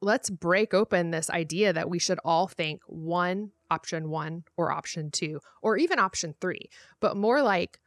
[0.00, 5.10] let's break open this idea that we should all think one, option one, or option
[5.10, 6.68] two, or even option three,
[7.00, 7.80] but more like,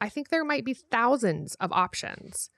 [0.00, 2.50] I think there might be thousands of options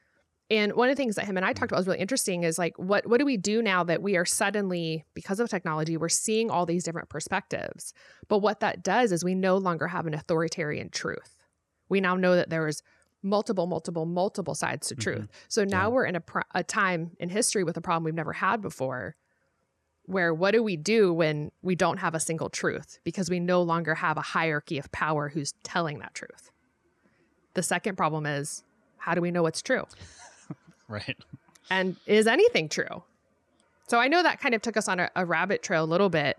[0.49, 2.59] and one of the things that him and I talked about was really interesting is
[2.59, 6.09] like what what do we do now that we are suddenly because of technology we're
[6.09, 7.93] seeing all these different perspectives.
[8.29, 11.37] But what that does is we no longer have an authoritarian truth.
[11.89, 12.83] We now know that there is
[13.23, 15.23] multiple multiple multiple sides to truth.
[15.23, 15.47] Mm-hmm.
[15.49, 15.89] So now yeah.
[15.89, 16.23] we're in a
[16.55, 19.17] a time in history with a problem we've never had before
[20.05, 23.63] where what do we do when we don't have a single truth because we no
[23.63, 26.53] longer have a hierarchy of power who's telling that truth.
[27.55, 28.63] The second problem is
[28.99, 29.85] how do we know what's true?
[30.89, 31.17] Right.
[31.71, 33.03] And is anything true?
[33.89, 36.09] So I know that kind of took us on a, a rabbit trail a little
[36.09, 36.39] bit,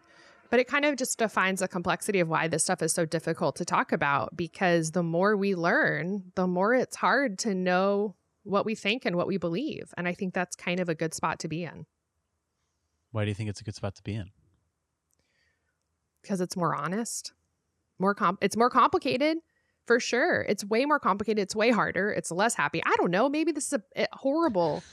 [0.50, 3.56] but it kind of just defines the complexity of why this stuff is so difficult
[3.58, 8.66] to talk about because the more we learn, the more it's hard to know what
[8.66, 9.94] we think and what we believe.
[9.98, 11.86] And I think that's kind of a good spot to be in.
[13.12, 14.30] Why do you think it's a good spot to be in?
[16.22, 17.34] Because it's more honest.
[18.00, 19.38] More comp it's more complicated
[19.88, 20.46] for sure.
[20.48, 21.42] It's way more complicated.
[21.42, 22.12] It's way harder.
[22.12, 22.84] It's less happy.
[22.86, 23.30] I don't know.
[23.30, 24.84] Maybe this is a, a horrible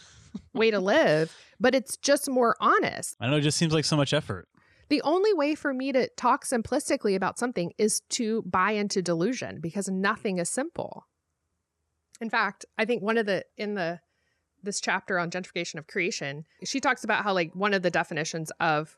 [0.54, 3.16] way to live, but it's just more honest.
[3.20, 3.36] I know.
[3.36, 4.48] It just seems like so much effort.
[4.88, 9.58] The only way for me to talk simplistically about something is to buy into delusion
[9.60, 11.06] because nothing is simple.
[12.20, 14.00] In fact, I think one of the, in the,
[14.62, 18.52] this chapter on gentrification of creation, she talks about how, like, one of the definitions
[18.60, 18.96] of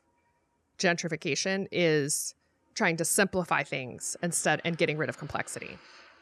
[0.77, 2.35] gentrification is
[2.77, 5.77] trying to simplify things instead and getting rid of complexity.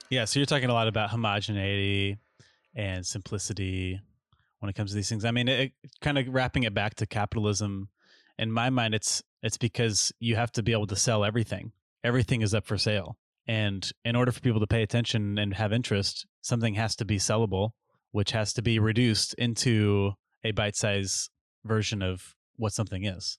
[0.09, 2.17] Yeah, so you're talking a lot about homogeneity
[2.75, 3.99] and simplicity
[4.59, 5.25] when it comes to these things.
[5.25, 7.89] I mean, it, kind of wrapping it back to capitalism.
[8.39, 11.71] In my mind, it's it's because you have to be able to sell everything.
[12.03, 15.73] Everything is up for sale, and in order for people to pay attention and have
[15.73, 17.71] interest, something has to be sellable,
[18.11, 20.13] which has to be reduced into
[20.43, 21.29] a bite-sized
[21.63, 23.37] version of what something is.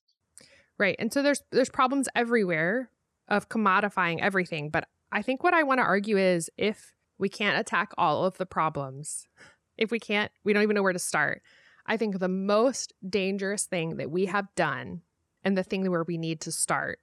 [0.78, 2.90] Right, and so there's there's problems everywhere
[3.28, 4.70] of commodifying everything.
[4.70, 8.38] But I think what I want to argue is if we can't attack all of
[8.38, 9.26] the problems,
[9.76, 11.42] if we can't, we don't even know where to start.
[11.86, 15.02] I think the most dangerous thing that we have done
[15.44, 16.98] and the thing where we need to start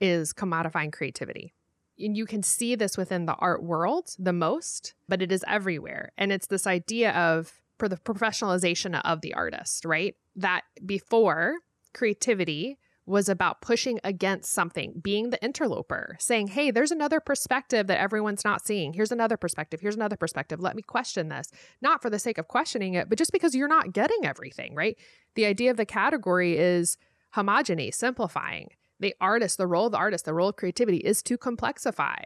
[0.00, 1.54] is commodifying creativity.
[1.98, 6.12] And you can see this within the art world the most, but it is everywhere.
[6.18, 10.14] And it's this idea of for the professionalization of the artist, right?
[10.34, 11.56] That before
[11.94, 18.00] creativity was about pushing against something, being the interloper, saying, Hey, there's another perspective that
[18.00, 18.92] everyone's not seeing.
[18.92, 19.80] Here's another perspective.
[19.80, 20.60] Here's another perspective.
[20.60, 23.68] Let me question this, not for the sake of questioning it, but just because you're
[23.68, 24.98] not getting everything, right?
[25.36, 26.98] The idea of the category is
[27.36, 28.70] homogeny, simplifying.
[28.98, 32.16] The artist, the role of the artist, the role of creativity is to complexify,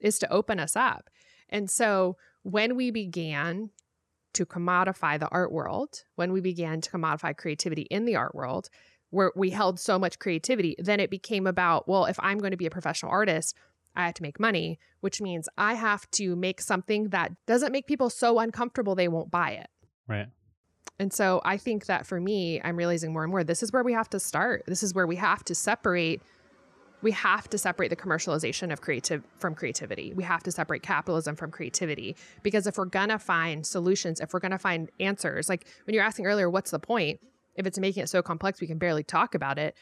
[0.00, 1.10] is to open us up.
[1.48, 3.70] And so when we began
[4.32, 8.68] to commodify the art world, when we began to commodify creativity in the art world,
[9.14, 12.56] where we held so much creativity, then it became about, well, if I'm going to
[12.56, 13.54] be a professional artist,
[13.96, 17.86] I have to make money, which means I have to make something that doesn't make
[17.86, 19.68] people so uncomfortable they won't buy it.
[20.08, 20.26] Right.
[20.98, 23.82] And so I think that for me, I'm realizing more and more this is where
[23.82, 24.64] we have to start.
[24.66, 26.22] This is where we have to separate
[27.02, 30.14] we have to separate the commercialization of creative from creativity.
[30.14, 34.32] We have to separate capitalism from creativity because if we're going to find solutions, if
[34.32, 37.20] we're going to find answers, like when you're asking earlier what's the point?
[37.56, 39.74] If it's making it so complex we can barely talk about it.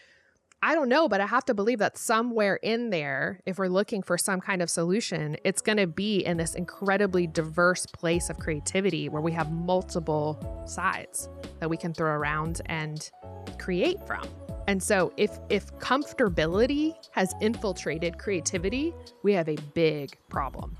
[0.64, 4.00] I don't know, but I have to believe that somewhere in there, if we're looking
[4.00, 8.38] for some kind of solution, it's going to be in this incredibly diverse place of
[8.38, 13.10] creativity where we have multiple sides that we can throw around and
[13.58, 14.22] create from.
[14.68, 20.76] And so if if comfortability has infiltrated creativity, we have a big problem.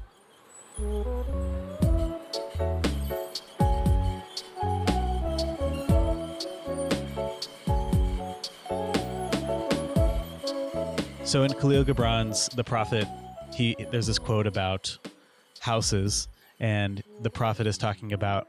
[11.32, 13.08] So in Kahlil Gibran's The Prophet,
[13.54, 14.98] he there's this quote about
[15.60, 16.28] houses,
[16.60, 18.48] and the prophet is talking about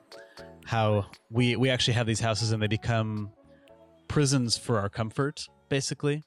[0.65, 3.31] how we we actually have these houses and they become
[4.09, 6.23] prisons for our comfort, basically.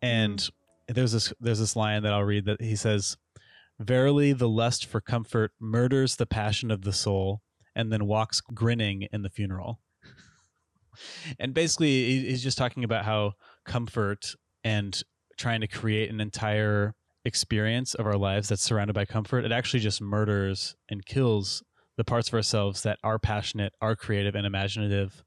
[0.00, 0.48] And
[0.88, 3.18] there's this there's this line that I'll read that he says,
[3.78, 7.42] "Verily, the lust for comfort murders the passion of the soul,
[7.74, 9.80] and then walks grinning in the funeral."
[11.38, 13.34] and basically, he's just talking about how
[13.66, 15.02] comfort and
[15.36, 16.94] trying to create an entire
[17.24, 21.62] experience of our lives that's surrounded by comfort, it actually just murders and kills
[21.96, 25.24] the parts of ourselves that are passionate, are creative, and imaginative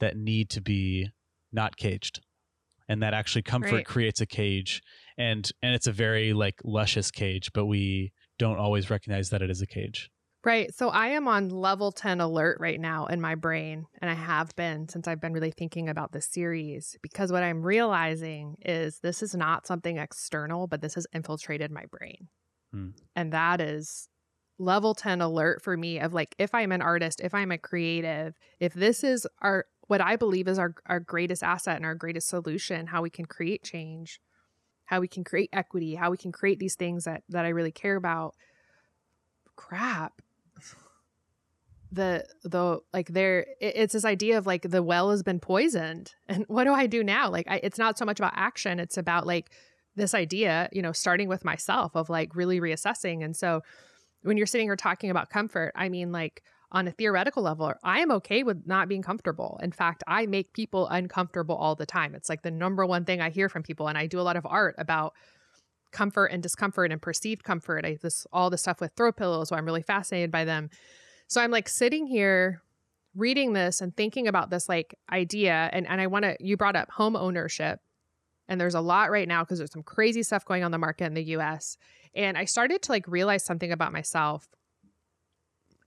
[0.00, 1.08] that need to be
[1.52, 2.20] not caged.
[2.88, 3.86] And that actually comfort right.
[3.86, 4.82] creates a cage.
[5.16, 9.50] And and it's a very like luscious cage, but we don't always recognize that it
[9.50, 10.10] is a cage.
[10.42, 10.74] Right.
[10.74, 14.56] So I am on level 10 alert right now in my brain, and I have
[14.56, 19.22] been since I've been really thinking about this series because what I'm realizing is this
[19.22, 22.28] is not something external, but this has infiltrated my brain.
[22.72, 22.88] Hmm.
[23.14, 24.08] And that is
[24.58, 28.34] level 10 alert for me of like if I'm an artist, if I'm a creative,
[28.60, 32.28] if this is our what I believe is our our greatest asset and our greatest
[32.28, 34.22] solution, how we can create change,
[34.86, 37.72] how we can create equity, how we can create these things that that I really
[37.72, 38.34] care about.
[39.54, 40.22] Crap
[41.92, 46.14] the the like there it, it's this idea of like the well has been poisoned
[46.28, 47.30] and what do i do now?
[47.30, 49.50] Like I, it's not so much about action it's about like
[49.96, 53.60] this idea you know starting with myself of like really reassessing and so
[54.22, 57.98] when you're sitting here talking about comfort i mean like on a theoretical level i
[57.98, 59.58] am okay with not being comfortable.
[59.62, 62.14] In fact i make people uncomfortable all the time.
[62.14, 64.36] It's like the number one thing i hear from people and i do a lot
[64.36, 65.14] of art about
[65.90, 67.84] comfort and discomfort and perceived comfort.
[67.84, 70.70] I this all the stuff with throw pillows so i'm really fascinated by them
[71.30, 72.60] so I'm like sitting here
[73.14, 76.76] reading this and thinking about this like idea and and I want to you brought
[76.76, 77.80] up home ownership
[78.48, 81.04] and there's a lot right now because there's some crazy stuff going on the market
[81.04, 81.76] in the US
[82.14, 84.48] and I started to like realize something about myself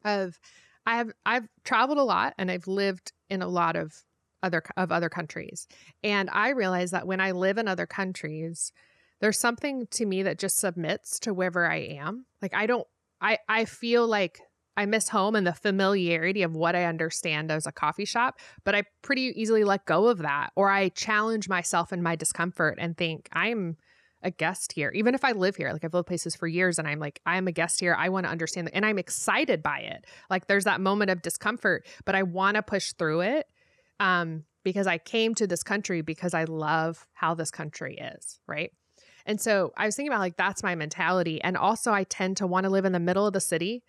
[0.03, 0.39] of
[0.85, 4.03] I have I've traveled a lot and I've lived in a lot of
[4.41, 5.67] other of other countries
[6.03, 8.71] and I realized that when I live in other countries
[9.19, 12.87] there's something to me that just submits to wherever I am like I don't
[13.21, 14.39] I I feel like
[14.75, 18.75] I miss home and the familiarity of what I understand as a coffee shop, but
[18.75, 20.51] I pretty easily let go of that.
[20.55, 23.77] Or I challenge myself in my discomfort and think, I'm
[24.23, 24.91] a guest here.
[24.95, 27.47] Even if I live here, like I've lived places for years and I'm like, I'm
[27.47, 27.95] a guest here.
[27.97, 28.75] I want to understand that.
[28.75, 30.05] And I'm excited by it.
[30.29, 33.45] Like there's that moment of discomfort, but I want to push through it
[33.99, 38.39] um, because I came to this country because I love how this country is.
[38.47, 38.71] Right.
[39.25, 41.41] And so I was thinking about like, that's my mentality.
[41.41, 43.83] And also, I tend to want to live in the middle of the city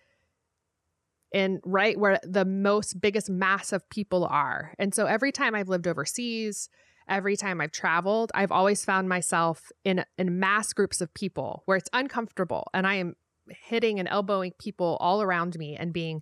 [1.35, 4.73] in right where the most biggest mass of people are.
[4.79, 6.69] And so every time I've lived overseas,
[7.09, 11.75] every time I've traveled, I've always found myself in in mass groups of people where
[11.75, 13.15] it's uncomfortable and I am
[13.49, 16.21] hitting and elbowing people all around me and being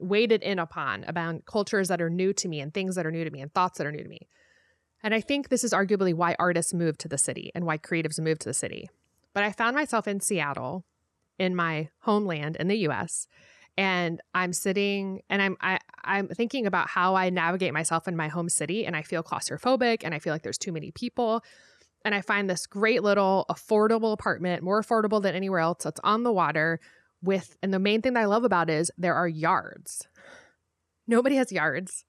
[0.00, 3.22] weighted in upon about cultures that are new to me and things that are new
[3.22, 4.28] to me and thoughts that are new to me.
[5.04, 8.18] And I think this is arguably why artists move to the city and why creatives
[8.18, 8.90] move to the city.
[9.32, 10.84] But I found myself in Seattle,
[11.38, 13.28] in my homeland in the US,
[13.76, 18.28] and I'm sitting and I'm I, I'm thinking about how I navigate myself in my
[18.28, 21.42] home city and I feel claustrophobic and I feel like there's too many people.
[22.04, 25.84] And I find this great little affordable apartment, more affordable than anywhere else.
[25.84, 26.78] That's on the water
[27.22, 30.06] with and the main thing that I love about it is there are yards.
[31.06, 32.04] Nobody has yards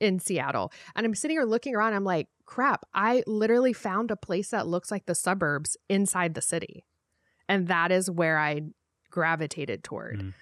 [0.00, 0.72] in Seattle.
[0.94, 4.66] And I'm sitting here looking around, I'm like, crap, I literally found a place that
[4.66, 6.84] looks like the suburbs inside the city.
[7.48, 8.62] And that is where I
[9.10, 10.20] gravitated toward.
[10.20, 10.34] Mm.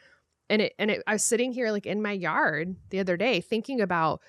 [0.52, 3.40] And it and it I was sitting here like in my yard the other day
[3.40, 4.20] thinking about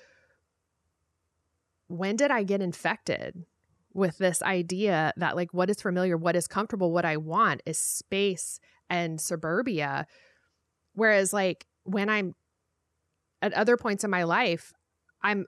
[1.88, 3.44] when did I get infected
[3.92, 7.76] with this idea that like what is familiar, what is comfortable, what I want is
[7.76, 8.58] space
[8.88, 10.06] and suburbia.
[10.94, 12.34] Whereas like when I'm
[13.42, 14.72] at other points in my life,
[15.22, 15.44] I'm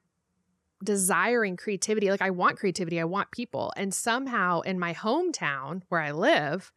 [0.84, 2.10] desiring creativity.
[2.10, 3.72] Like I want creativity, I want people.
[3.78, 6.70] And somehow in my hometown where I live,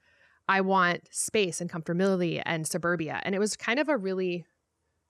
[0.50, 3.22] I want space and comfortability and suburbia.
[3.24, 4.48] And it was kind of a really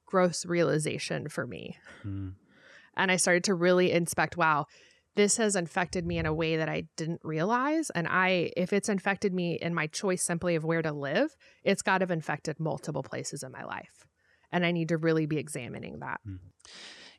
[0.05, 1.77] gross realization for me.
[2.05, 2.33] Mm.
[2.97, 4.65] And I started to really inspect wow,
[5.15, 7.89] this has infected me in a way that I didn't realize.
[7.91, 11.81] And I, if it's infected me in my choice simply of where to live, it's
[11.81, 14.05] got to have infected multiple places in my life.
[14.51, 16.19] And I need to really be examining that.
[16.27, 16.39] Mm.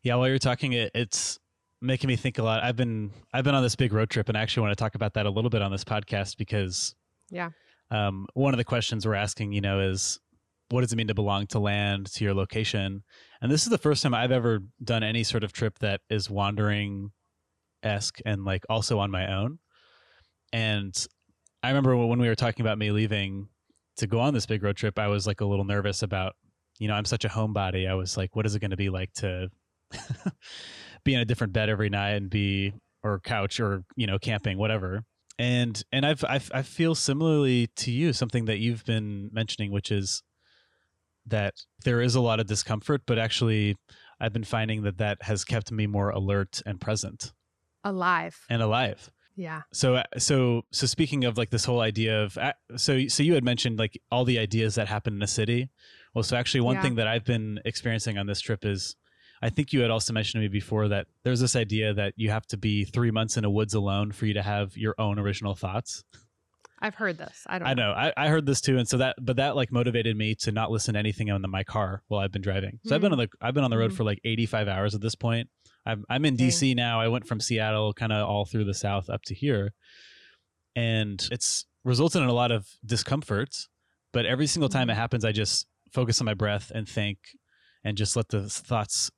[0.03, 1.39] Yeah, while you're talking, it, it's
[1.81, 2.63] making me think a lot.
[2.63, 4.95] I've been I've been on this big road trip, and I actually want to talk
[4.95, 6.95] about that a little bit on this podcast because
[7.31, 7.51] yeah,
[7.91, 10.21] um, one of the questions we're asking, you know, is
[10.71, 13.03] what does it mean to belong to land, to your location?
[13.43, 16.31] And this is the first time I've ever done any sort of trip that is
[16.31, 17.11] wandering
[17.83, 19.59] esque and like also on my own.
[20.53, 20.95] And
[21.63, 23.49] I remember when we were talking about me leaving
[23.97, 26.35] to go on this big road trip, I was like a little nervous about,
[26.79, 27.89] you know, I'm such a homebody.
[27.89, 29.49] I was like, what is it going to be like to
[31.05, 32.73] be in a different bed every night and be
[33.03, 35.05] or couch or you know camping, whatever
[35.41, 39.91] and and I've, I've I feel similarly to you something that you've been mentioning, which
[39.91, 40.23] is
[41.27, 43.77] that there is a lot of discomfort, but actually
[44.21, 47.33] I've been finding that that has kept me more alert and present,
[47.85, 49.11] alive, and alive.
[49.35, 49.63] Yeah.
[49.73, 53.33] So uh, so so speaking of like this whole idea of uh, so so you
[53.33, 55.71] had mentioned like all the ideas that happen in a city.
[56.15, 56.83] Well, so actually one yeah.
[56.83, 58.95] thing that I've been experiencing on this trip is
[59.43, 62.31] I think you had also mentioned to me before that there's this idea that you
[62.31, 65.19] have to be three months in a woods alone for you to have your own
[65.19, 66.05] original thoughts.
[66.83, 67.45] I've heard this.
[67.47, 67.69] I don't.
[67.69, 67.91] I know.
[67.91, 70.71] I, I, heard this too, and so that, but that like motivated me to not
[70.71, 72.81] listen to anything on the, my car while I've been driving.
[72.85, 72.95] So mm.
[72.95, 73.97] I've been on the I've been on the road mm.
[73.97, 75.49] for like 85 hours at this point.
[75.85, 77.01] I'm I'm in DC now.
[77.01, 79.75] I went from Seattle, kind of all through the South up to here,
[80.75, 83.55] and it's resulted in a lot of discomfort.
[84.13, 87.19] But every single time it happens, I just focus on my breath and think,
[87.85, 89.11] and just let the thoughts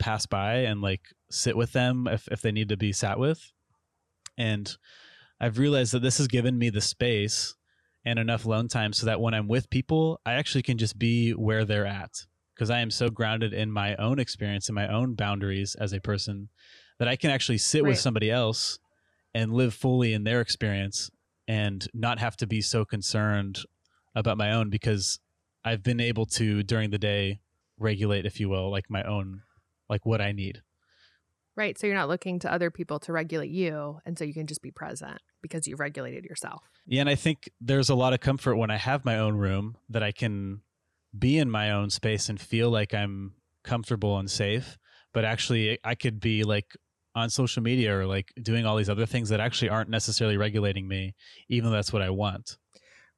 [0.00, 3.52] pass by and like sit with them if, if they need to be sat with.
[4.36, 4.76] And
[5.40, 7.54] I've realized that this has given me the space
[8.04, 11.32] and enough alone time so that when I'm with people, I actually can just be
[11.32, 15.14] where they're at because I am so grounded in my own experience and my own
[15.14, 16.48] boundaries as a person
[16.98, 17.90] that I can actually sit right.
[17.90, 18.78] with somebody else
[19.34, 21.10] and live fully in their experience
[21.46, 23.60] and not have to be so concerned
[24.14, 25.20] about my own because
[25.64, 27.40] I've been able to during the day
[27.78, 29.42] regulate, if you will, like my own
[29.90, 30.62] like what I need.
[31.56, 31.76] Right.
[31.78, 33.98] So you're not looking to other people to regulate you.
[34.06, 36.62] And so you can just be present because you've regulated yourself.
[36.86, 37.00] Yeah.
[37.00, 40.02] And I think there's a lot of comfort when I have my own room that
[40.02, 40.62] I can
[41.16, 43.34] be in my own space and feel like I'm
[43.64, 44.78] comfortable and safe.
[45.12, 46.76] But actually, I could be like
[47.16, 50.86] on social media or like doing all these other things that actually aren't necessarily regulating
[50.86, 51.14] me,
[51.48, 52.56] even though that's what I want.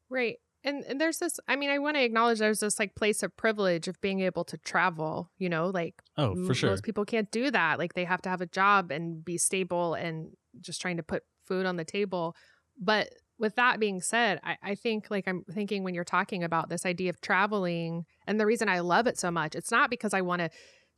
[0.09, 3.23] Right and, and there's this i mean i want to acknowledge there's this like place
[3.23, 6.71] of privilege of being able to travel you know like oh for sure.
[6.71, 9.95] most people can't do that like they have to have a job and be stable
[9.95, 12.37] and just trying to put food on the table.
[12.79, 16.69] But with that being said I, I think like i'm thinking when you're talking about
[16.69, 20.15] this idea of traveling and the reason i love it so much it's not because
[20.15, 20.51] i want to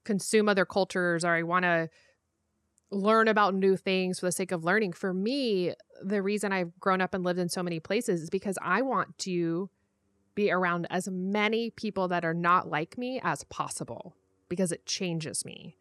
[0.05, 1.89] consume other cultures or i want to
[2.91, 4.93] learn about new things for the sake of learning.
[4.93, 8.59] For me, the reason I've grown up and lived in so many places is because
[8.63, 9.71] I want to
[10.35, 14.15] be around as many people that are not like me as possible
[14.49, 15.77] because it changes me.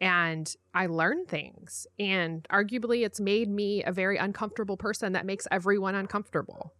[0.00, 1.86] And I learn things.
[1.98, 6.74] And arguably, it's made me a very uncomfortable person that makes everyone uncomfortable.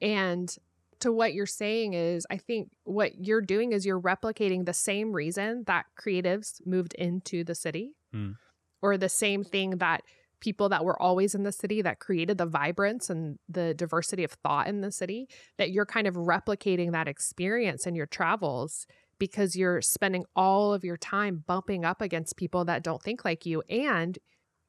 [0.00, 0.54] And
[1.00, 5.12] to what you're saying is, I think what you're doing is you're replicating the same
[5.12, 7.92] reason that creatives moved into the city.
[8.14, 8.36] Mm
[8.82, 10.02] or the same thing that
[10.40, 14.32] people that were always in the city that created the vibrance and the diversity of
[14.32, 18.86] thought in the city that you're kind of replicating that experience in your travels
[19.18, 23.44] because you're spending all of your time bumping up against people that don't think like
[23.44, 24.18] you and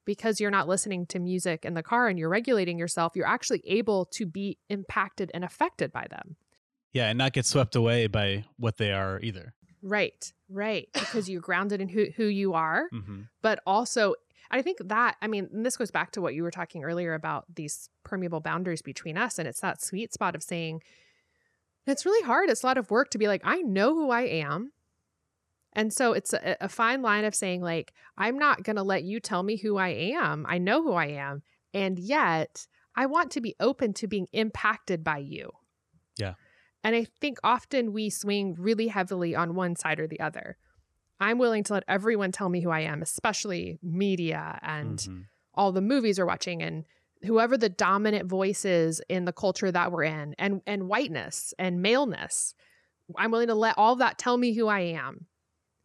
[0.05, 3.61] because you're not listening to music in the car and you're regulating yourself, you're actually
[3.67, 6.35] able to be impacted and affected by them.
[6.93, 9.53] Yeah, and not get swept away by what they are either.
[9.83, 10.87] Right, right.
[10.93, 13.21] Because you're grounded in who, who you are, mm-hmm.
[13.41, 14.15] but also
[14.51, 17.45] I think that, I mean, this goes back to what you were talking earlier about
[17.53, 19.37] these permeable boundaries between us.
[19.37, 20.81] And it's that sweet spot of saying,
[21.85, 22.49] it's really hard.
[22.49, 24.71] It's a lot of work to be like, I know who I am.
[25.73, 29.03] And so it's a, a fine line of saying, like, I'm not going to let
[29.03, 30.45] you tell me who I am.
[30.49, 31.43] I know who I am.
[31.73, 35.51] And yet, I want to be open to being impacted by you.
[36.17, 36.33] Yeah.
[36.83, 40.57] And I think often we swing really heavily on one side or the other.
[41.19, 45.21] I'm willing to let everyone tell me who I am, especially media and mm-hmm.
[45.53, 46.85] all the movies we're watching and
[47.23, 51.81] whoever the dominant voice is in the culture that we're in and and whiteness and
[51.81, 52.53] maleness.
[53.17, 55.25] I'm willing to let all that tell me who I am.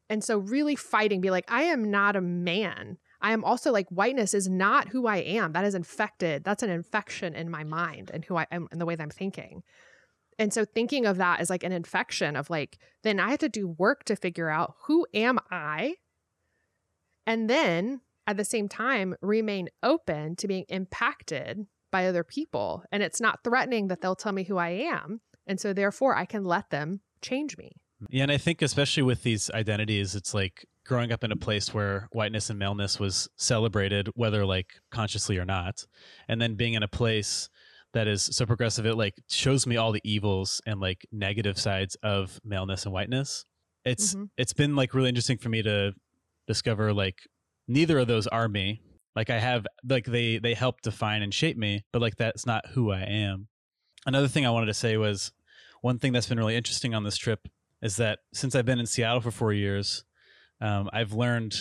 [0.08, 2.98] And so really fighting be like I am not a man.
[3.20, 5.52] I am also like whiteness is not who I am.
[5.52, 6.44] That is infected.
[6.44, 9.10] That's an infection in my mind and who I am and the way that I'm
[9.10, 9.62] thinking.
[10.38, 13.48] And so thinking of that as like an infection of like, then I have to
[13.48, 15.94] do work to figure out who am I?
[17.26, 22.82] And then at the same time, remain open to being impacted by other people.
[22.90, 25.20] And it's not threatening that they'll tell me who I am.
[25.46, 27.72] And so therefore I can let them change me.
[28.10, 28.24] Yeah.
[28.24, 32.08] And I think especially with these identities, it's like growing up in a place where
[32.12, 35.86] whiteness and maleness was celebrated, whether like consciously or not.
[36.28, 37.48] And then being in a place
[37.94, 41.96] that is so progressive it like shows me all the evils and like negative sides
[42.02, 43.46] of maleness and whiteness.
[43.84, 44.24] It's mm-hmm.
[44.36, 45.92] it's been like really interesting for me to
[46.46, 47.20] discover like
[47.66, 48.82] neither of those are me.
[49.16, 52.66] Like i have like they they help define and shape me but like that's not
[52.72, 53.48] who i am.
[54.06, 55.32] Another thing i wanted to say was
[55.80, 57.46] one thing that's been really interesting on this trip
[57.80, 60.04] is that since i've been in seattle for four years
[60.60, 61.54] um, i've learned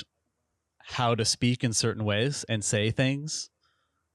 [0.79, 3.49] how to speak in certain ways and say things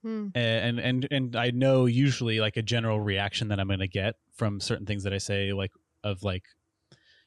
[0.03, 0.29] Hmm.
[0.35, 4.15] And and and I know usually like a general reaction that I'm going to get
[4.35, 5.73] from certain things that I say, like
[6.05, 6.45] of like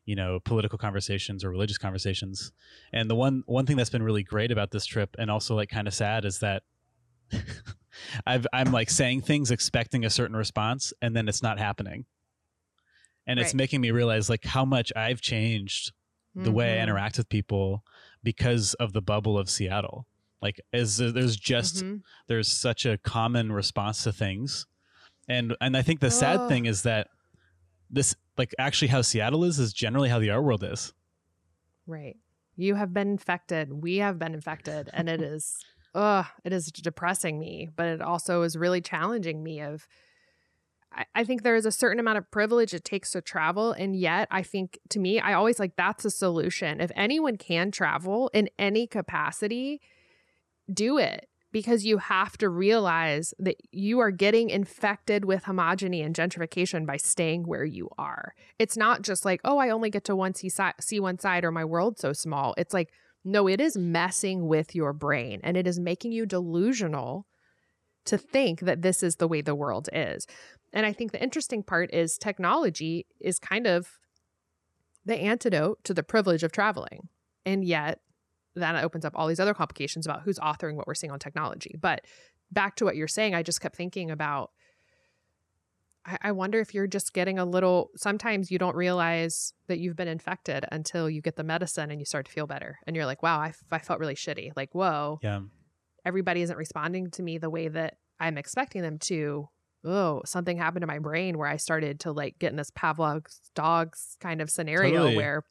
[0.06, 2.52] you know political conversations or religious conversations.
[2.94, 5.70] And the one one thing that's been really great about this trip, and also like
[5.70, 6.64] kind of sad, is that
[8.26, 12.06] I've I'm like saying things expecting a certain response, and then it's not happening.
[13.28, 13.46] And right.
[13.46, 15.92] it's making me realize like how much I've changed
[16.34, 16.54] the mm-hmm.
[16.54, 16.84] way I mm-hmm.
[16.84, 17.84] interact with people
[18.24, 20.08] because of the bubble of Seattle
[20.42, 21.98] like is there's just mm-hmm.
[22.28, 24.66] there's such a common response to things
[25.28, 26.48] and and i think the sad oh.
[26.48, 27.08] thing is that
[27.90, 30.94] this like actually how seattle is is generally how the art world is
[31.86, 32.18] right
[32.56, 35.58] you have been infected we have been infected and it is
[35.96, 39.88] ugh it is depressing me but it also is really challenging me of
[41.16, 43.72] I think there is a certain amount of privilege it takes to travel.
[43.72, 46.82] And yet, I think to me, I always like that's a solution.
[46.82, 49.80] If anyone can travel in any capacity,
[50.74, 56.16] do it because you have to realize that you are getting infected with homogeny and
[56.16, 58.34] gentrification by staying where you are.
[58.58, 60.50] It's not just like, oh, I only get to one see,
[60.80, 62.54] see one side or my world's so small.
[62.58, 62.90] It's like,
[63.24, 67.28] no, it is messing with your brain and it is making you delusional
[68.06, 70.26] to think that this is the way the world is.
[70.74, 74.00] And I think the interesting part is technology is kind of
[75.06, 77.10] the antidote to the privilege of traveling.
[77.46, 78.00] And yet
[78.56, 81.76] that opens up all these other complications about who's authoring what we're seeing on technology.
[81.80, 82.02] But
[82.52, 84.52] back to what you're saying, I just kept thinking about
[86.06, 89.96] I, I wonder if you're just getting a little sometimes you don't realize that you've
[89.96, 92.80] been infected until you get the medicine and you start to feel better.
[92.88, 94.52] And you're like, wow, I, I felt really shitty.
[94.56, 95.20] Like, whoa.
[95.22, 95.42] Yeah.
[96.06, 99.50] Everybody isn't responding to me the way that I'm expecting them to.
[99.84, 103.42] Oh, something happened to my brain where I started to like get in this Pavlov's
[103.56, 105.16] dogs kind of scenario totally.
[105.16, 105.44] where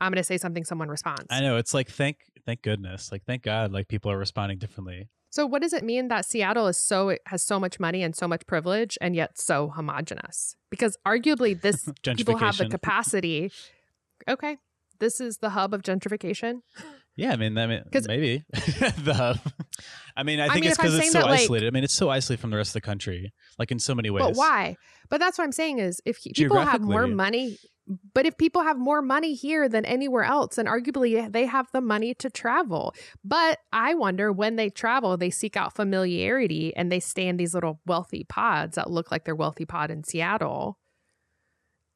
[0.00, 1.26] I'm going to say something, someone responds.
[1.30, 1.56] I know.
[1.56, 3.10] It's like, thank, thank goodness.
[3.10, 5.08] Like, thank God, like people are responding differently.
[5.30, 8.26] So, what does it mean that Seattle is so has so much money and so
[8.26, 10.56] much privilege, and yet so homogenous?
[10.70, 13.52] Because arguably, this people have the capacity.
[14.28, 14.56] Okay,
[15.00, 16.60] this is the hub of gentrification.
[17.14, 19.38] Yeah, I mean, I mean, maybe the hub.
[20.16, 21.66] I mean, I think I mean, it's because it's so isolated.
[21.66, 23.94] Like, I mean, it's so isolated from the rest of the country, like in so
[23.94, 24.24] many ways.
[24.24, 24.76] But why?
[25.10, 27.58] But that's what I'm saying is, if people have more money,
[28.14, 31.80] but if people have more money here than anywhere else, and arguably they have the
[31.80, 32.94] money to travel.
[33.24, 37.54] But I wonder when they travel, they seek out familiarity and they stay in these
[37.54, 40.78] little wealthy pods that look like their wealthy pod in Seattle.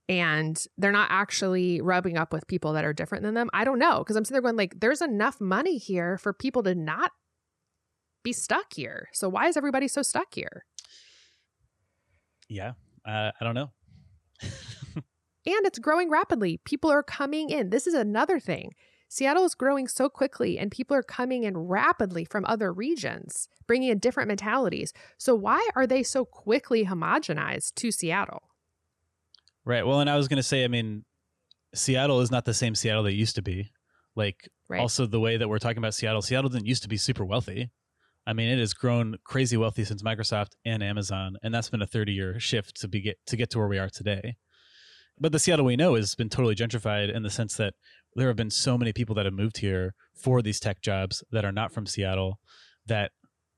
[0.09, 3.51] And they're not actually rubbing up with people that are different than them.
[3.53, 4.03] I don't know.
[4.05, 7.13] Cause I'm sitting there going, like, there's enough money here for people to not
[8.23, 9.09] be stuck here.
[9.13, 10.65] So why is everybody so stuck here?
[12.49, 12.73] Yeah.
[13.07, 13.71] Uh, I don't know.
[15.47, 16.61] And it's growing rapidly.
[16.65, 17.71] People are coming in.
[17.71, 18.73] This is another thing.
[19.09, 23.91] Seattle is growing so quickly and people are coming in rapidly from other regions, bringing
[23.91, 24.93] in different mentalities.
[25.19, 28.43] So, why are they so quickly homogenized to Seattle?
[29.65, 29.87] Right.
[29.87, 31.05] Well, and I was going to say, I mean,
[31.75, 33.71] Seattle is not the same Seattle that used to be.
[34.17, 34.81] Like, right.
[34.81, 37.71] also the way that we're talking about Seattle, Seattle didn't used to be super wealthy.
[38.27, 41.87] I mean, it has grown crazy wealthy since Microsoft and Amazon, and that's been a
[41.87, 44.37] 30 year shift to be get to get to where we are today.
[45.19, 47.75] But the Seattle we know has been totally gentrified in the sense that
[48.15, 51.45] there have been so many people that have moved here for these tech jobs that
[51.45, 52.39] are not from Seattle
[52.87, 53.13] that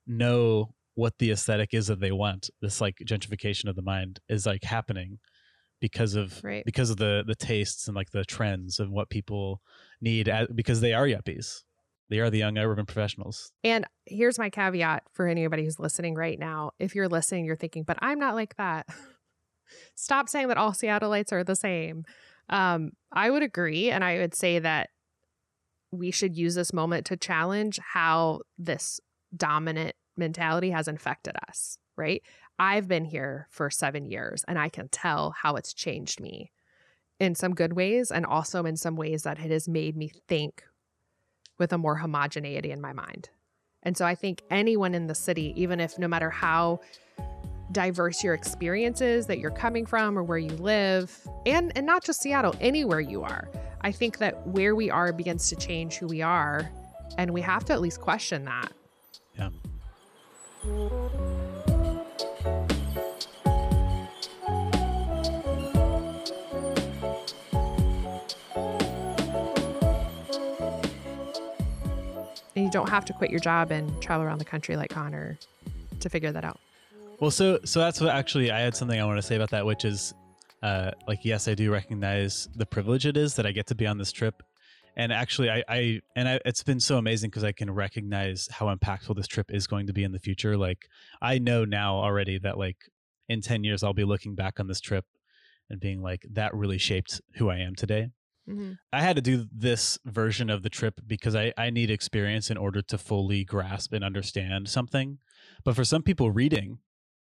[0.07, 2.51] know what the aesthetic is that they want.
[2.61, 5.19] This like gentrification of the mind is like happening
[5.81, 6.65] because of right.
[6.65, 9.61] because of the the tastes and like the trends of what people
[10.01, 11.63] need as, because they are yuppies.
[12.11, 13.51] They are the young urban professionals.
[13.65, 16.73] And here's my caveat for anybody who's listening right now.
[16.79, 18.87] If you're listening, you're thinking, but I'm not like that.
[19.95, 22.05] Stop saying that all Seattleites are the same.
[22.49, 23.91] Um, I would agree.
[23.91, 24.91] And I would say that
[25.91, 29.01] we should use this moment to challenge how this
[29.37, 32.23] dominant mentality has infected us, right?
[32.59, 36.53] I've been here for seven years and I can tell how it's changed me
[37.19, 40.63] in some good ways and also in some ways that it has made me think
[41.59, 43.31] with a more homogeneity in my mind.
[43.83, 46.81] And so I think anyone in the city, even if no matter how
[47.73, 52.21] diverse your experiences that you're coming from or where you live, and, and not just
[52.21, 53.49] Seattle, anywhere you are,
[53.81, 56.71] I think that where we are begins to change who we are.
[57.19, 58.73] And we have to at least question that.
[59.39, 59.51] Yeah.
[72.57, 75.37] And you don't have to quit your job and travel around the country like Connor
[76.01, 76.59] to figure that out.
[77.25, 79.65] Well, so so that's what actually I had something I want to say about that,
[79.65, 80.13] which is,
[80.63, 83.87] uh, like yes, I do recognize the privilege it is that I get to be
[83.87, 84.43] on this trip,
[84.95, 88.67] and actually I I and I, it's been so amazing because I can recognize how
[88.67, 90.59] impactful this trip is going to be in the future.
[90.59, 90.87] Like
[91.23, 92.77] I know now already that like
[93.31, 95.07] in ten years I'll be looking back on this trip
[95.71, 98.11] and being like that really shaped who I am today.
[98.47, 98.73] Mm-hmm.
[98.93, 102.59] I had to do this version of the trip because I, I need experience in
[102.59, 105.17] order to fully grasp and understand something.
[105.65, 106.81] But for some people, reading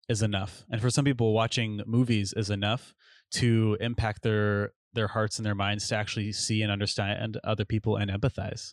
[0.09, 0.65] is enough.
[0.71, 2.95] And for some people, watching movies is enough
[3.33, 7.97] to impact their their hearts and their minds to actually see and understand other people
[7.97, 8.73] and empathize.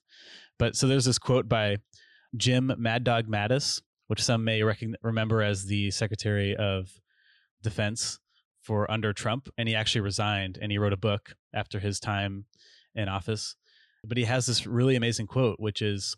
[0.57, 1.77] But so there's this quote by
[2.37, 6.89] Jim Mad Dog Mattis, which some may recogn- remember as the Secretary of
[7.61, 8.19] Defense
[8.61, 12.45] for under Trump, and he actually resigned and he wrote a book after his time
[12.95, 13.55] in office.
[14.05, 16.15] But he has this really amazing quote, which is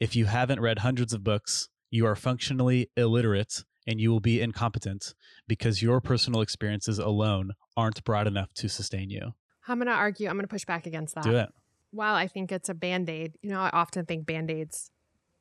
[0.00, 4.40] If you haven't read hundreds of books, you are functionally illiterate and you will be
[4.40, 5.14] incompetent
[5.46, 9.34] because your personal experiences alone aren't broad enough to sustain you.
[9.68, 11.24] I'm going to argue, I'm going to push back against that.
[11.24, 11.48] Do it.
[11.90, 14.90] While I think it's a band aid, you know, I often think band aids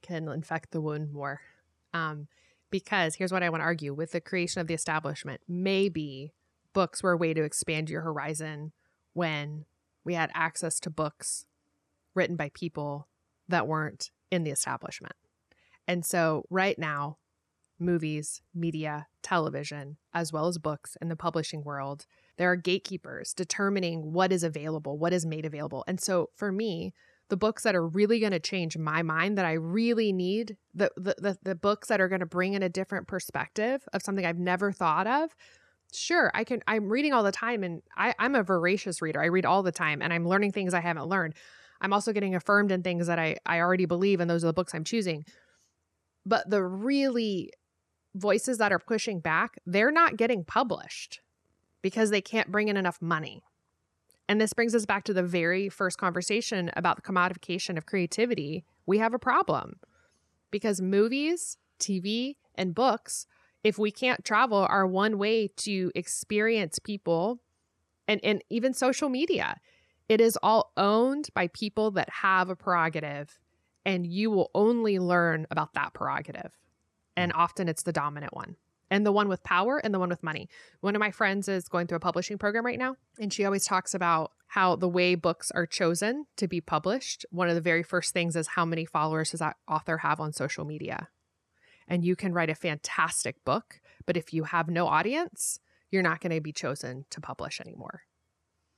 [0.01, 1.41] can infect the wound more.
[1.93, 2.27] Um,
[2.69, 6.33] because here's what I want to argue with the creation of the establishment, maybe
[6.73, 8.73] books were a way to expand your horizon
[9.13, 9.65] when
[10.03, 11.45] we had access to books
[12.13, 13.07] written by people
[13.47, 15.15] that weren't in the establishment.
[15.87, 17.17] And so, right now,
[17.79, 22.05] movies, media, television, as well as books in the publishing world,
[22.37, 25.83] there are gatekeepers determining what is available, what is made available.
[25.87, 26.93] And so, for me,
[27.29, 30.91] the books that are really going to change my mind that I really need, the,
[30.95, 34.25] the, the, the books that are going to bring in a different perspective of something
[34.25, 35.35] I've never thought of,
[35.93, 39.21] sure i can i'm reading all the time and I, i'm a voracious reader.
[39.21, 41.35] I read all the time and i'm learning things i haven't learned.
[41.81, 44.53] I'm also getting affirmed in things that i i already believe and those are the
[44.53, 45.25] books i'm choosing.
[46.25, 47.51] But the really
[48.15, 51.21] voices that are pushing back they're not getting published
[51.81, 53.43] because they can't bring in enough money.
[54.27, 58.65] And this brings us back to the very first conversation about the commodification of creativity.
[58.87, 59.79] We have a problem
[60.49, 63.27] because movies tv and books
[63.65, 67.39] if we can't travel, are one way to experience people
[68.07, 69.59] and, and even social media,
[70.07, 73.39] it is all owned by people that have a prerogative,
[73.83, 76.51] and you will only learn about that prerogative.
[77.17, 78.55] And often it's the dominant one
[78.91, 80.47] and the one with power and the one with money.
[80.81, 83.65] One of my friends is going through a publishing program right now, and she always
[83.65, 87.83] talks about how the way books are chosen to be published, one of the very
[87.83, 91.09] first things is how many followers does that author have on social media
[91.87, 95.59] and you can write a fantastic book, but if you have no audience,
[95.91, 98.01] you're not going to be chosen to publish anymore.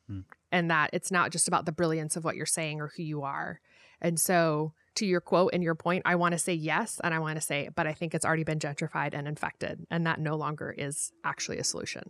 [0.07, 0.21] Hmm.
[0.51, 3.23] And that it's not just about the brilliance of what you're saying or who you
[3.23, 3.59] are.
[4.01, 7.19] And so, to your quote and your point, I want to say yes, and I
[7.19, 10.35] want to say, but I think it's already been gentrified and infected, and that no
[10.35, 12.09] longer is actually a solution.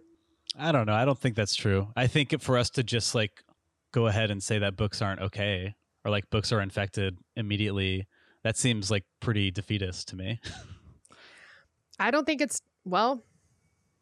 [0.57, 0.93] I don't know.
[0.93, 1.89] I don't think that's true.
[1.95, 3.43] I think for us to just like
[3.91, 8.07] go ahead and say that books aren't okay or like books are infected immediately,
[8.43, 10.39] that seems like pretty defeatist to me.
[11.99, 13.23] I don't think it's well.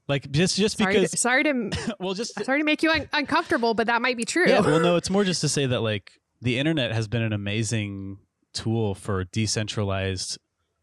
[0.07, 3.09] Like just just sorry because to, sorry to well just sorry to make you un-
[3.11, 4.45] uncomfortable, but that might be true.
[4.47, 6.11] Yeah, well, no, it's more just to say that like
[6.41, 8.19] the internet has been an amazing
[8.55, 10.37] tool for decentralized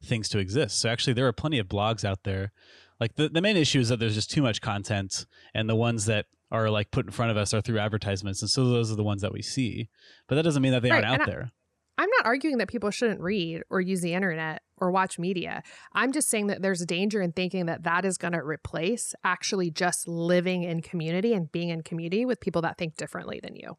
[0.04, 0.78] things to exist.
[0.80, 2.52] So actually, there are plenty of blogs out there.
[3.00, 6.06] Like the the main issue is that there's just too much content, and the ones
[6.06, 8.96] that are like put in front of us are through advertisements, and so those are
[8.96, 9.88] the ones that we see.
[10.28, 11.50] But that doesn't mean that they Right, aren't out I- there.
[11.98, 15.62] I'm not arguing that people shouldn't read or use the internet or watch media.
[15.92, 19.14] I'm just saying that there's a danger in thinking that that is going to replace
[19.22, 23.54] actually just living in community and being in community with people that think differently than
[23.56, 23.76] you.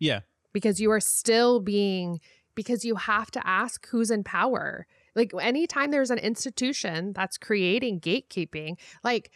[0.00, 0.20] Yeah,
[0.52, 2.20] because you are still being
[2.54, 4.86] because you have to ask who's in power.
[5.14, 9.30] Like anytime there's an institution that's creating gatekeeping like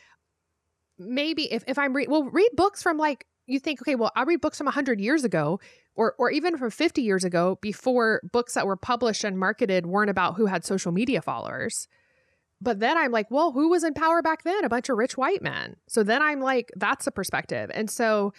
[0.99, 4.27] maybe if, if i'm read well read books from like you think okay well I'll
[4.27, 5.61] read books from 100 years ago
[5.95, 10.11] or or even from 50 years ago before books that were published and marketed weren't
[10.11, 11.89] about who had social media followers.
[12.61, 14.65] But then i'm like well who was in power back then?
[14.65, 15.77] A bunch of rich white men.
[15.89, 17.71] So then i'm like that's a perspective.
[17.75, 18.33] And so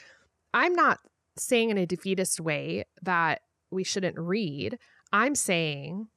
[0.53, 0.99] i'm not
[1.37, 4.77] saying in a defeatist way that we shouldn't read.
[5.11, 6.07] I'm saying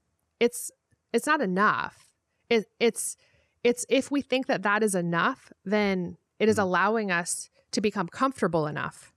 [0.40, 0.70] it's
[1.12, 2.08] it's not enough.
[2.50, 3.16] It, it's
[3.64, 6.62] it's if we think that that is enough, then it is Hmm.
[6.62, 9.12] allowing us to become comfortable enough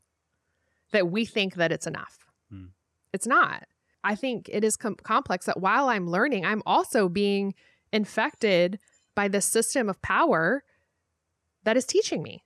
[0.91, 2.25] that we think that it's enough.
[2.49, 2.67] Hmm.
[3.13, 3.65] It's not.
[4.03, 7.53] I think it is com- complex that while I'm learning, I'm also being
[7.91, 8.79] infected
[9.15, 10.63] by the system of power
[11.63, 12.43] that is teaching me.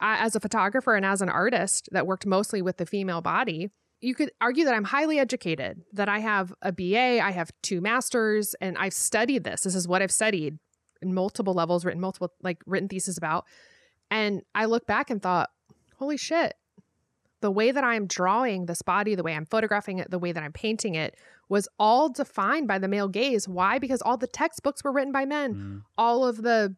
[0.00, 3.70] I, as a photographer and as an artist that worked mostly with the female body,
[4.00, 7.80] you could argue that I'm highly educated, that I have a BA, I have two
[7.80, 9.62] masters, and I've studied this.
[9.62, 10.58] This is what I've studied
[11.02, 13.44] in multiple levels, written multiple like written thesis about.
[14.10, 15.50] And I look back and thought,
[15.96, 16.54] holy shit,
[17.42, 20.42] the way that I'm drawing this body, the way I'm photographing it, the way that
[20.42, 21.16] I'm painting it
[21.48, 23.48] was all defined by the male gaze.
[23.48, 23.78] Why?
[23.78, 25.82] Because all the textbooks were written by men Mm.
[25.98, 26.76] all of the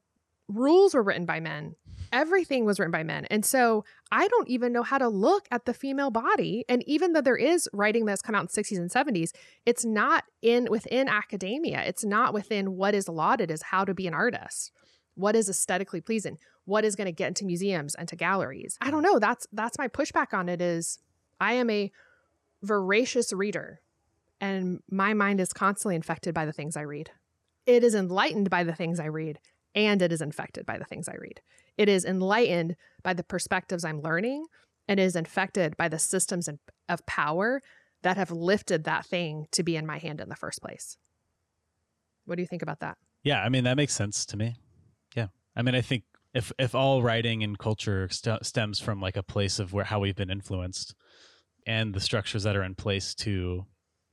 [0.48, 1.76] rules were written by men.
[2.12, 3.24] Everything was written by men.
[3.26, 6.64] And so I don't even know how to look at the female body.
[6.68, 9.30] And even though there is writing that's come out in the 60s and 70s,
[9.64, 11.82] it's not in within academia.
[11.82, 14.72] It's not within what is lauded as how to be an artist.
[15.14, 16.38] What is aesthetically pleasing?
[16.64, 18.76] What is going to get into museums and to galleries?
[18.80, 19.18] I don't know.
[19.18, 20.98] That's that's my pushback on it is
[21.40, 21.90] I am a
[22.62, 23.80] voracious reader
[24.40, 27.10] and my mind is constantly infected by the things I read.
[27.64, 29.38] It is enlightened by the things I read
[29.74, 31.40] and it is infected by the things I read.
[31.76, 34.46] It is enlightened by the perspectives I'm learning
[34.88, 36.48] and is infected by the systems
[36.88, 37.62] of power
[38.02, 40.96] that have lifted that thing to be in my hand in the first place.
[42.24, 42.98] What do you think about that?
[43.22, 44.56] Yeah, I mean that makes sense to me.
[45.16, 46.04] Yeah, I mean I think
[46.34, 50.00] if if all writing and culture st- stems from like a place of where how
[50.00, 50.94] we've been influenced
[51.66, 53.66] and the structures that are in place to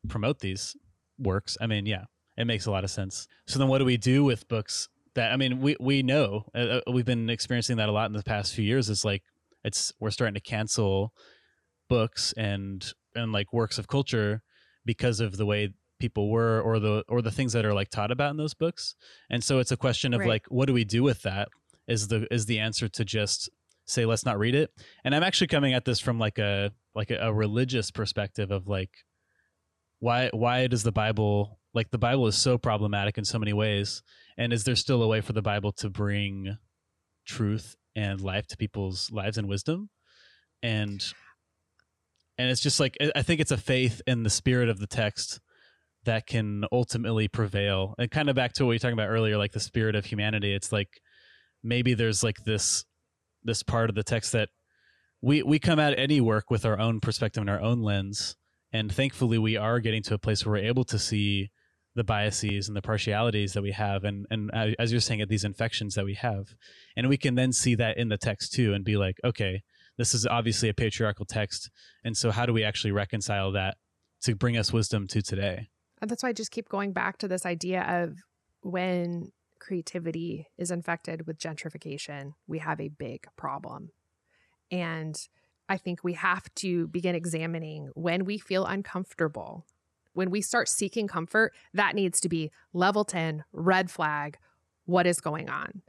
[0.07, 0.75] promote these
[1.17, 2.05] works, I mean yeah,
[2.37, 3.27] it makes a lot of sense.
[3.47, 4.89] So then what do we do with books
[5.19, 8.13] that I mean we we know uh, uh, we've been experiencing that a lot in
[8.13, 8.89] the past few years.
[8.89, 9.23] It's like
[9.63, 11.13] it's we're starting to cancel
[11.89, 14.41] books and and like works of culture
[14.85, 18.11] because of the way people were or the or the things that are like taught
[18.11, 18.95] about in those books
[19.29, 20.29] and so it's a question of Right.
[20.29, 21.49] like what do we do with that
[21.89, 23.49] is the is the answer to just
[23.85, 24.71] say let's not read it
[25.03, 28.67] and i'm actually coming at this from like a like a, a religious perspective of
[28.67, 28.91] like
[29.99, 34.01] why why does the bible like the bible is so problematic in so many ways.
[34.37, 36.57] And is there still a way for the bible to bring
[37.25, 39.89] truth and life to people's lives and wisdom?
[40.63, 41.03] And
[42.37, 45.39] and it's just like I- think it's a faith in the spirit of the text
[46.05, 47.95] that can ultimately prevail.
[47.97, 50.05] And kind of back to what we were talking about earlier like the spirit of
[50.05, 51.01] humanity it's like
[51.61, 52.85] maybe there's like this
[53.43, 54.49] this part of the text that
[55.21, 58.35] we we come at any work with our own perspective and our own lens.
[58.71, 61.49] And thankfully we are getting to a place where we're able to see
[61.99, 65.27] the biases and the partialities that we have and and uh, as you're saying at
[65.27, 66.55] these infections that we have
[66.95, 69.61] and we can then see that in the text too and be like okay
[69.97, 71.69] this is obviously a patriarchal text
[72.05, 73.75] and so how do we actually reconcile that
[74.21, 75.67] to bring us wisdom to today
[76.01, 78.17] And that's why I just keep going back to this idea of
[78.61, 83.91] when creativity is infected with gentrification, we have a big problem.
[84.71, 85.19] And
[85.67, 89.65] I think we have to begin examining when we feel uncomfortable.
[90.13, 94.37] When we start seeking comfort, that needs to be level 10, red flag,
[94.85, 95.81] what is going on?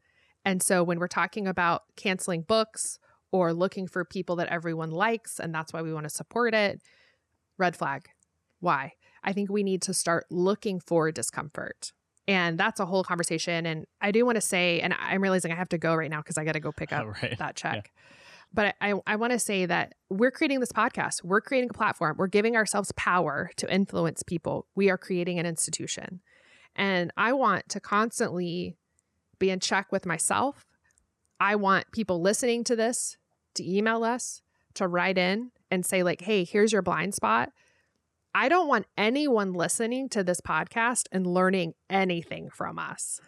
[0.45, 2.99] And so when we're talking about canceling books
[3.33, 6.81] or looking for people that everyone likes and that's why we want to support it,
[7.59, 8.09] red flag.
[8.61, 8.95] Why?
[9.23, 11.93] I think we need to start looking for discomfort.
[12.27, 13.67] And that's a whole conversation.
[13.67, 16.19] And I do want to say, and I'm realizing I have to go right now
[16.19, 17.91] because I got to go pick up right that check.
[18.53, 22.17] But I, I want to say that we're creating this podcast, we're creating a platform,
[22.19, 24.67] we're giving ourselves power to influence people.
[24.75, 26.21] We are creating an institution.
[26.75, 28.77] And I want to constantly
[29.39, 30.67] be in check with myself.
[31.39, 33.17] I want people listening to this
[33.55, 34.43] to email us,
[34.75, 37.51] to write in and say, like, hey, here's your blind spot.
[38.35, 43.21] I don't want anyone listening to this podcast and learning anything from us.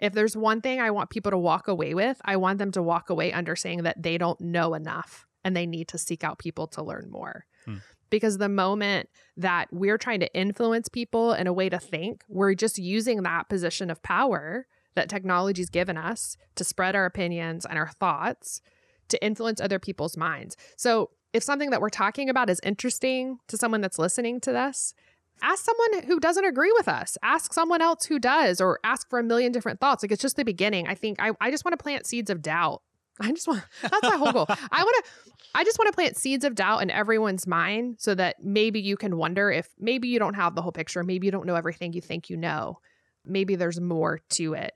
[0.00, 2.82] If there's one thing I want people to walk away with, I want them to
[2.82, 6.66] walk away understanding that they don't know enough and they need to seek out people
[6.68, 7.44] to learn more.
[7.66, 7.76] Hmm.
[8.08, 12.54] Because the moment that we're trying to influence people in a way to think, we're
[12.54, 17.78] just using that position of power that technology's given us to spread our opinions and
[17.78, 18.60] our thoughts
[19.08, 20.56] to influence other people's minds.
[20.76, 24.94] So, if something that we're talking about is interesting to someone that's listening to this,
[25.42, 27.16] ask someone who doesn't agree with us.
[27.22, 30.02] Ask someone else who does, or ask for a million different thoughts.
[30.02, 30.86] Like it's just the beginning.
[30.88, 32.82] I think I, I just want to plant seeds of doubt.
[33.20, 34.46] I just want that's my whole goal.
[34.48, 38.14] I want to I just want to plant seeds of doubt in everyone's mind so
[38.14, 41.30] that maybe you can wonder if maybe you don't have the whole picture, maybe you
[41.30, 42.78] don't know everything you think you know.
[43.24, 44.72] Maybe there's more to it.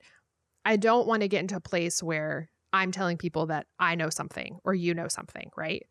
[0.65, 4.11] I don't want to get into a place where I'm telling people that I know
[4.11, 5.87] something or you know something, right?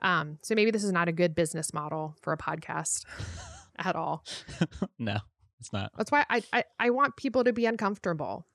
[0.00, 3.04] Um, so maybe this is not a good business model for a podcast
[3.78, 4.24] at all.
[4.98, 5.18] no,
[5.60, 5.92] it's not.
[5.96, 8.46] That's why I, I I want people to be uncomfortable.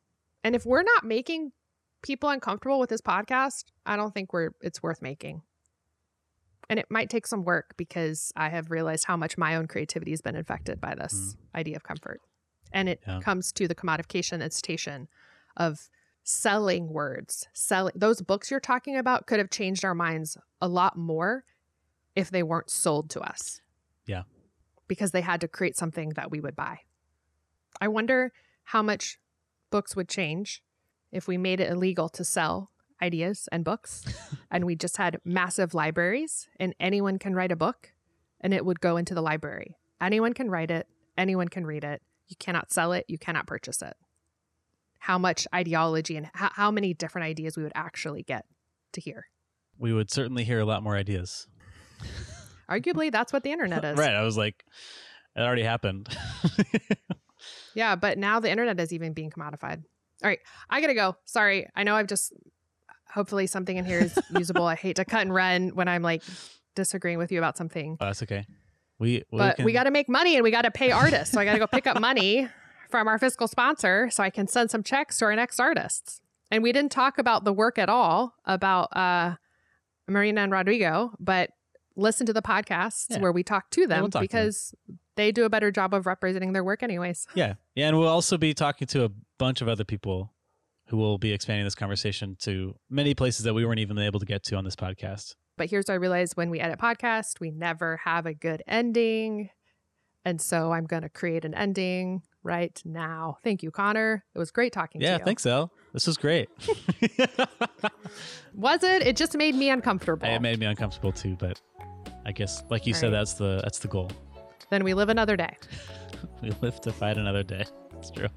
[0.43, 1.51] And if we're not making
[2.01, 5.41] people uncomfortable with this podcast, I don't think we're it's worth making.
[6.70, 10.11] And it might take some work because I have realized how much my own creativity
[10.11, 11.57] has been infected by this mm.
[11.57, 12.22] idea of comfort.
[12.74, 13.22] And it yeah.
[13.22, 15.07] comes to the commodification and citation
[15.55, 15.89] of
[16.24, 17.47] selling words.
[17.53, 21.45] Selling those books you're talking about could have changed our minds a lot more
[22.15, 23.61] if they weren't sold to us.
[24.05, 24.24] Yeah.
[24.88, 26.79] Because they had to create something that we would buy.
[27.81, 28.31] I wonder
[28.65, 29.19] how much
[29.69, 30.63] books would change
[31.11, 32.71] if we made it illegal to sell
[33.01, 34.05] ideas and books
[34.51, 37.93] and we just had massive libraries and anyone can write a book
[38.41, 39.77] and it would go into the library.
[40.01, 42.01] Anyone can write it, anyone can read it.
[42.27, 43.95] You cannot sell it, you cannot purchase it
[45.07, 48.45] how much ideology and how, how many different ideas we would actually get
[48.91, 49.27] to hear.
[49.79, 51.47] We would certainly hear a lot more ideas.
[52.70, 53.97] Arguably, that's what the internet is.
[53.97, 54.13] right.
[54.13, 54.65] I was like,
[55.36, 56.09] it already happened.
[57.76, 59.84] yeah, but now the internet is even being commodified.
[60.24, 60.39] All right,
[60.70, 61.15] I gotta go.
[61.26, 61.68] Sorry.
[61.76, 62.34] I know I've just,
[63.13, 64.65] hopefully, something in here is usable.
[64.65, 66.24] I hate to cut and run when I'm like
[66.76, 67.97] disagreeing with you about something.
[67.99, 68.45] Oh, that's okay.
[68.99, 69.65] We, we but can...
[69.65, 71.34] we got to make money and we got to pay artists.
[71.34, 72.47] So I got to go pick up money
[72.89, 76.22] from our fiscal sponsor so I can send some checks to our next artists.
[76.49, 79.36] And we didn't talk about the work at all about uh,
[80.07, 81.51] Marina and Rodrigo, but
[81.98, 83.20] listen to the podcasts yeah.
[83.20, 85.00] where we talk to them yeah, we'll talk because to them.
[85.16, 87.28] they do a better job of representing their work, anyways.
[87.36, 87.56] Yeah.
[87.76, 87.89] Yeah.
[87.89, 90.34] And we'll also be talking to a bunch of other people
[90.88, 94.26] who will be expanding this conversation to many places that we weren't even able to
[94.26, 95.36] get to on this podcast.
[95.58, 99.50] But here's what I realized when we edit podcast, we never have a good ending.
[100.24, 103.38] And so I'm going to create an ending right now.
[103.43, 104.24] Thank you, Connor.
[104.34, 105.20] It was great talking yeah, to you.
[105.20, 105.72] Yeah, thanks, El.
[105.93, 106.50] This was great.
[108.54, 109.04] was it?
[109.04, 110.28] It just made me uncomfortable.
[110.28, 111.62] It made me uncomfortable too, but
[112.28, 113.19] I guess like you All said, right.
[113.19, 114.11] that's the that's the goal.
[114.69, 115.55] Then we live another day.
[116.43, 117.63] we live to fight another day.
[117.97, 118.28] It's true.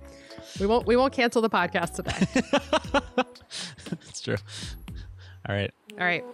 [0.61, 3.25] We won't we won't cancel the podcast today.
[4.09, 4.37] it's true.
[5.49, 5.73] All right.
[5.99, 6.25] All right.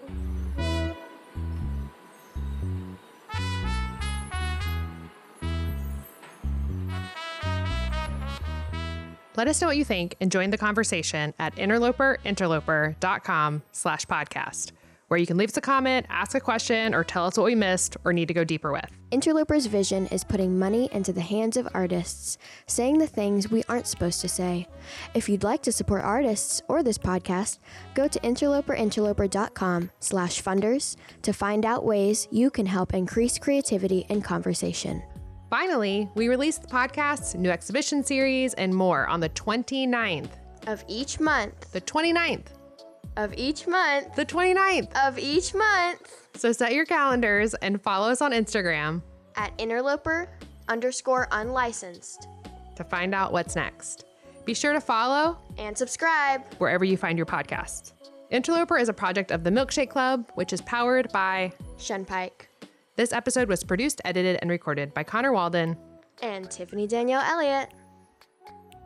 [9.37, 14.73] Let us know what you think and join the conversation at interloperinterloper.com slash podcast,
[15.09, 17.55] where you can leave us a comment, ask a question, or tell us what we
[17.55, 18.91] missed or need to go deeper with.
[19.11, 23.87] Interloper's vision is putting money into the hands of artists, saying the things we aren't
[23.87, 24.67] supposed to say.
[25.15, 27.59] If you'd like to support artists or this podcast,
[27.95, 34.25] go to interloperinterloper.com slash funders to find out ways you can help increase creativity and
[34.25, 35.03] conversation.
[35.51, 40.31] Finally, we release the podcasts, new exhibition series, and more on the 29th
[40.67, 41.71] of each month.
[41.71, 42.56] The 29th
[43.17, 44.15] of each month.
[44.15, 46.29] The 29th of each month.
[46.37, 49.03] So set your calendars and follow us on Instagram
[49.37, 50.29] at interloper
[50.69, 52.29] underscore unlicensed
[52.77, 54.05] to find out what's next.
[54.45, 57.93] Be sure to follow and subscribe wherever you find your podcast.
[58.31, 62.47] Interloper is a project of the Milkshake Club, which is powered by Shunpike.
[62.97, 65.77] This episode was produced, edited, and recorded by Connor Walden
[66.23, 67.71] and Tiffany Danielle Elliott.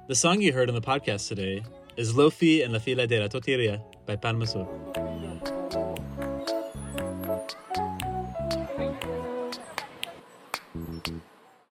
[0.08, 1.62] The song you heard on the podcast today
[1.96, 3.80] is Lofi and La Fila de la Tortilla
[4.16, 5.09] by Pan.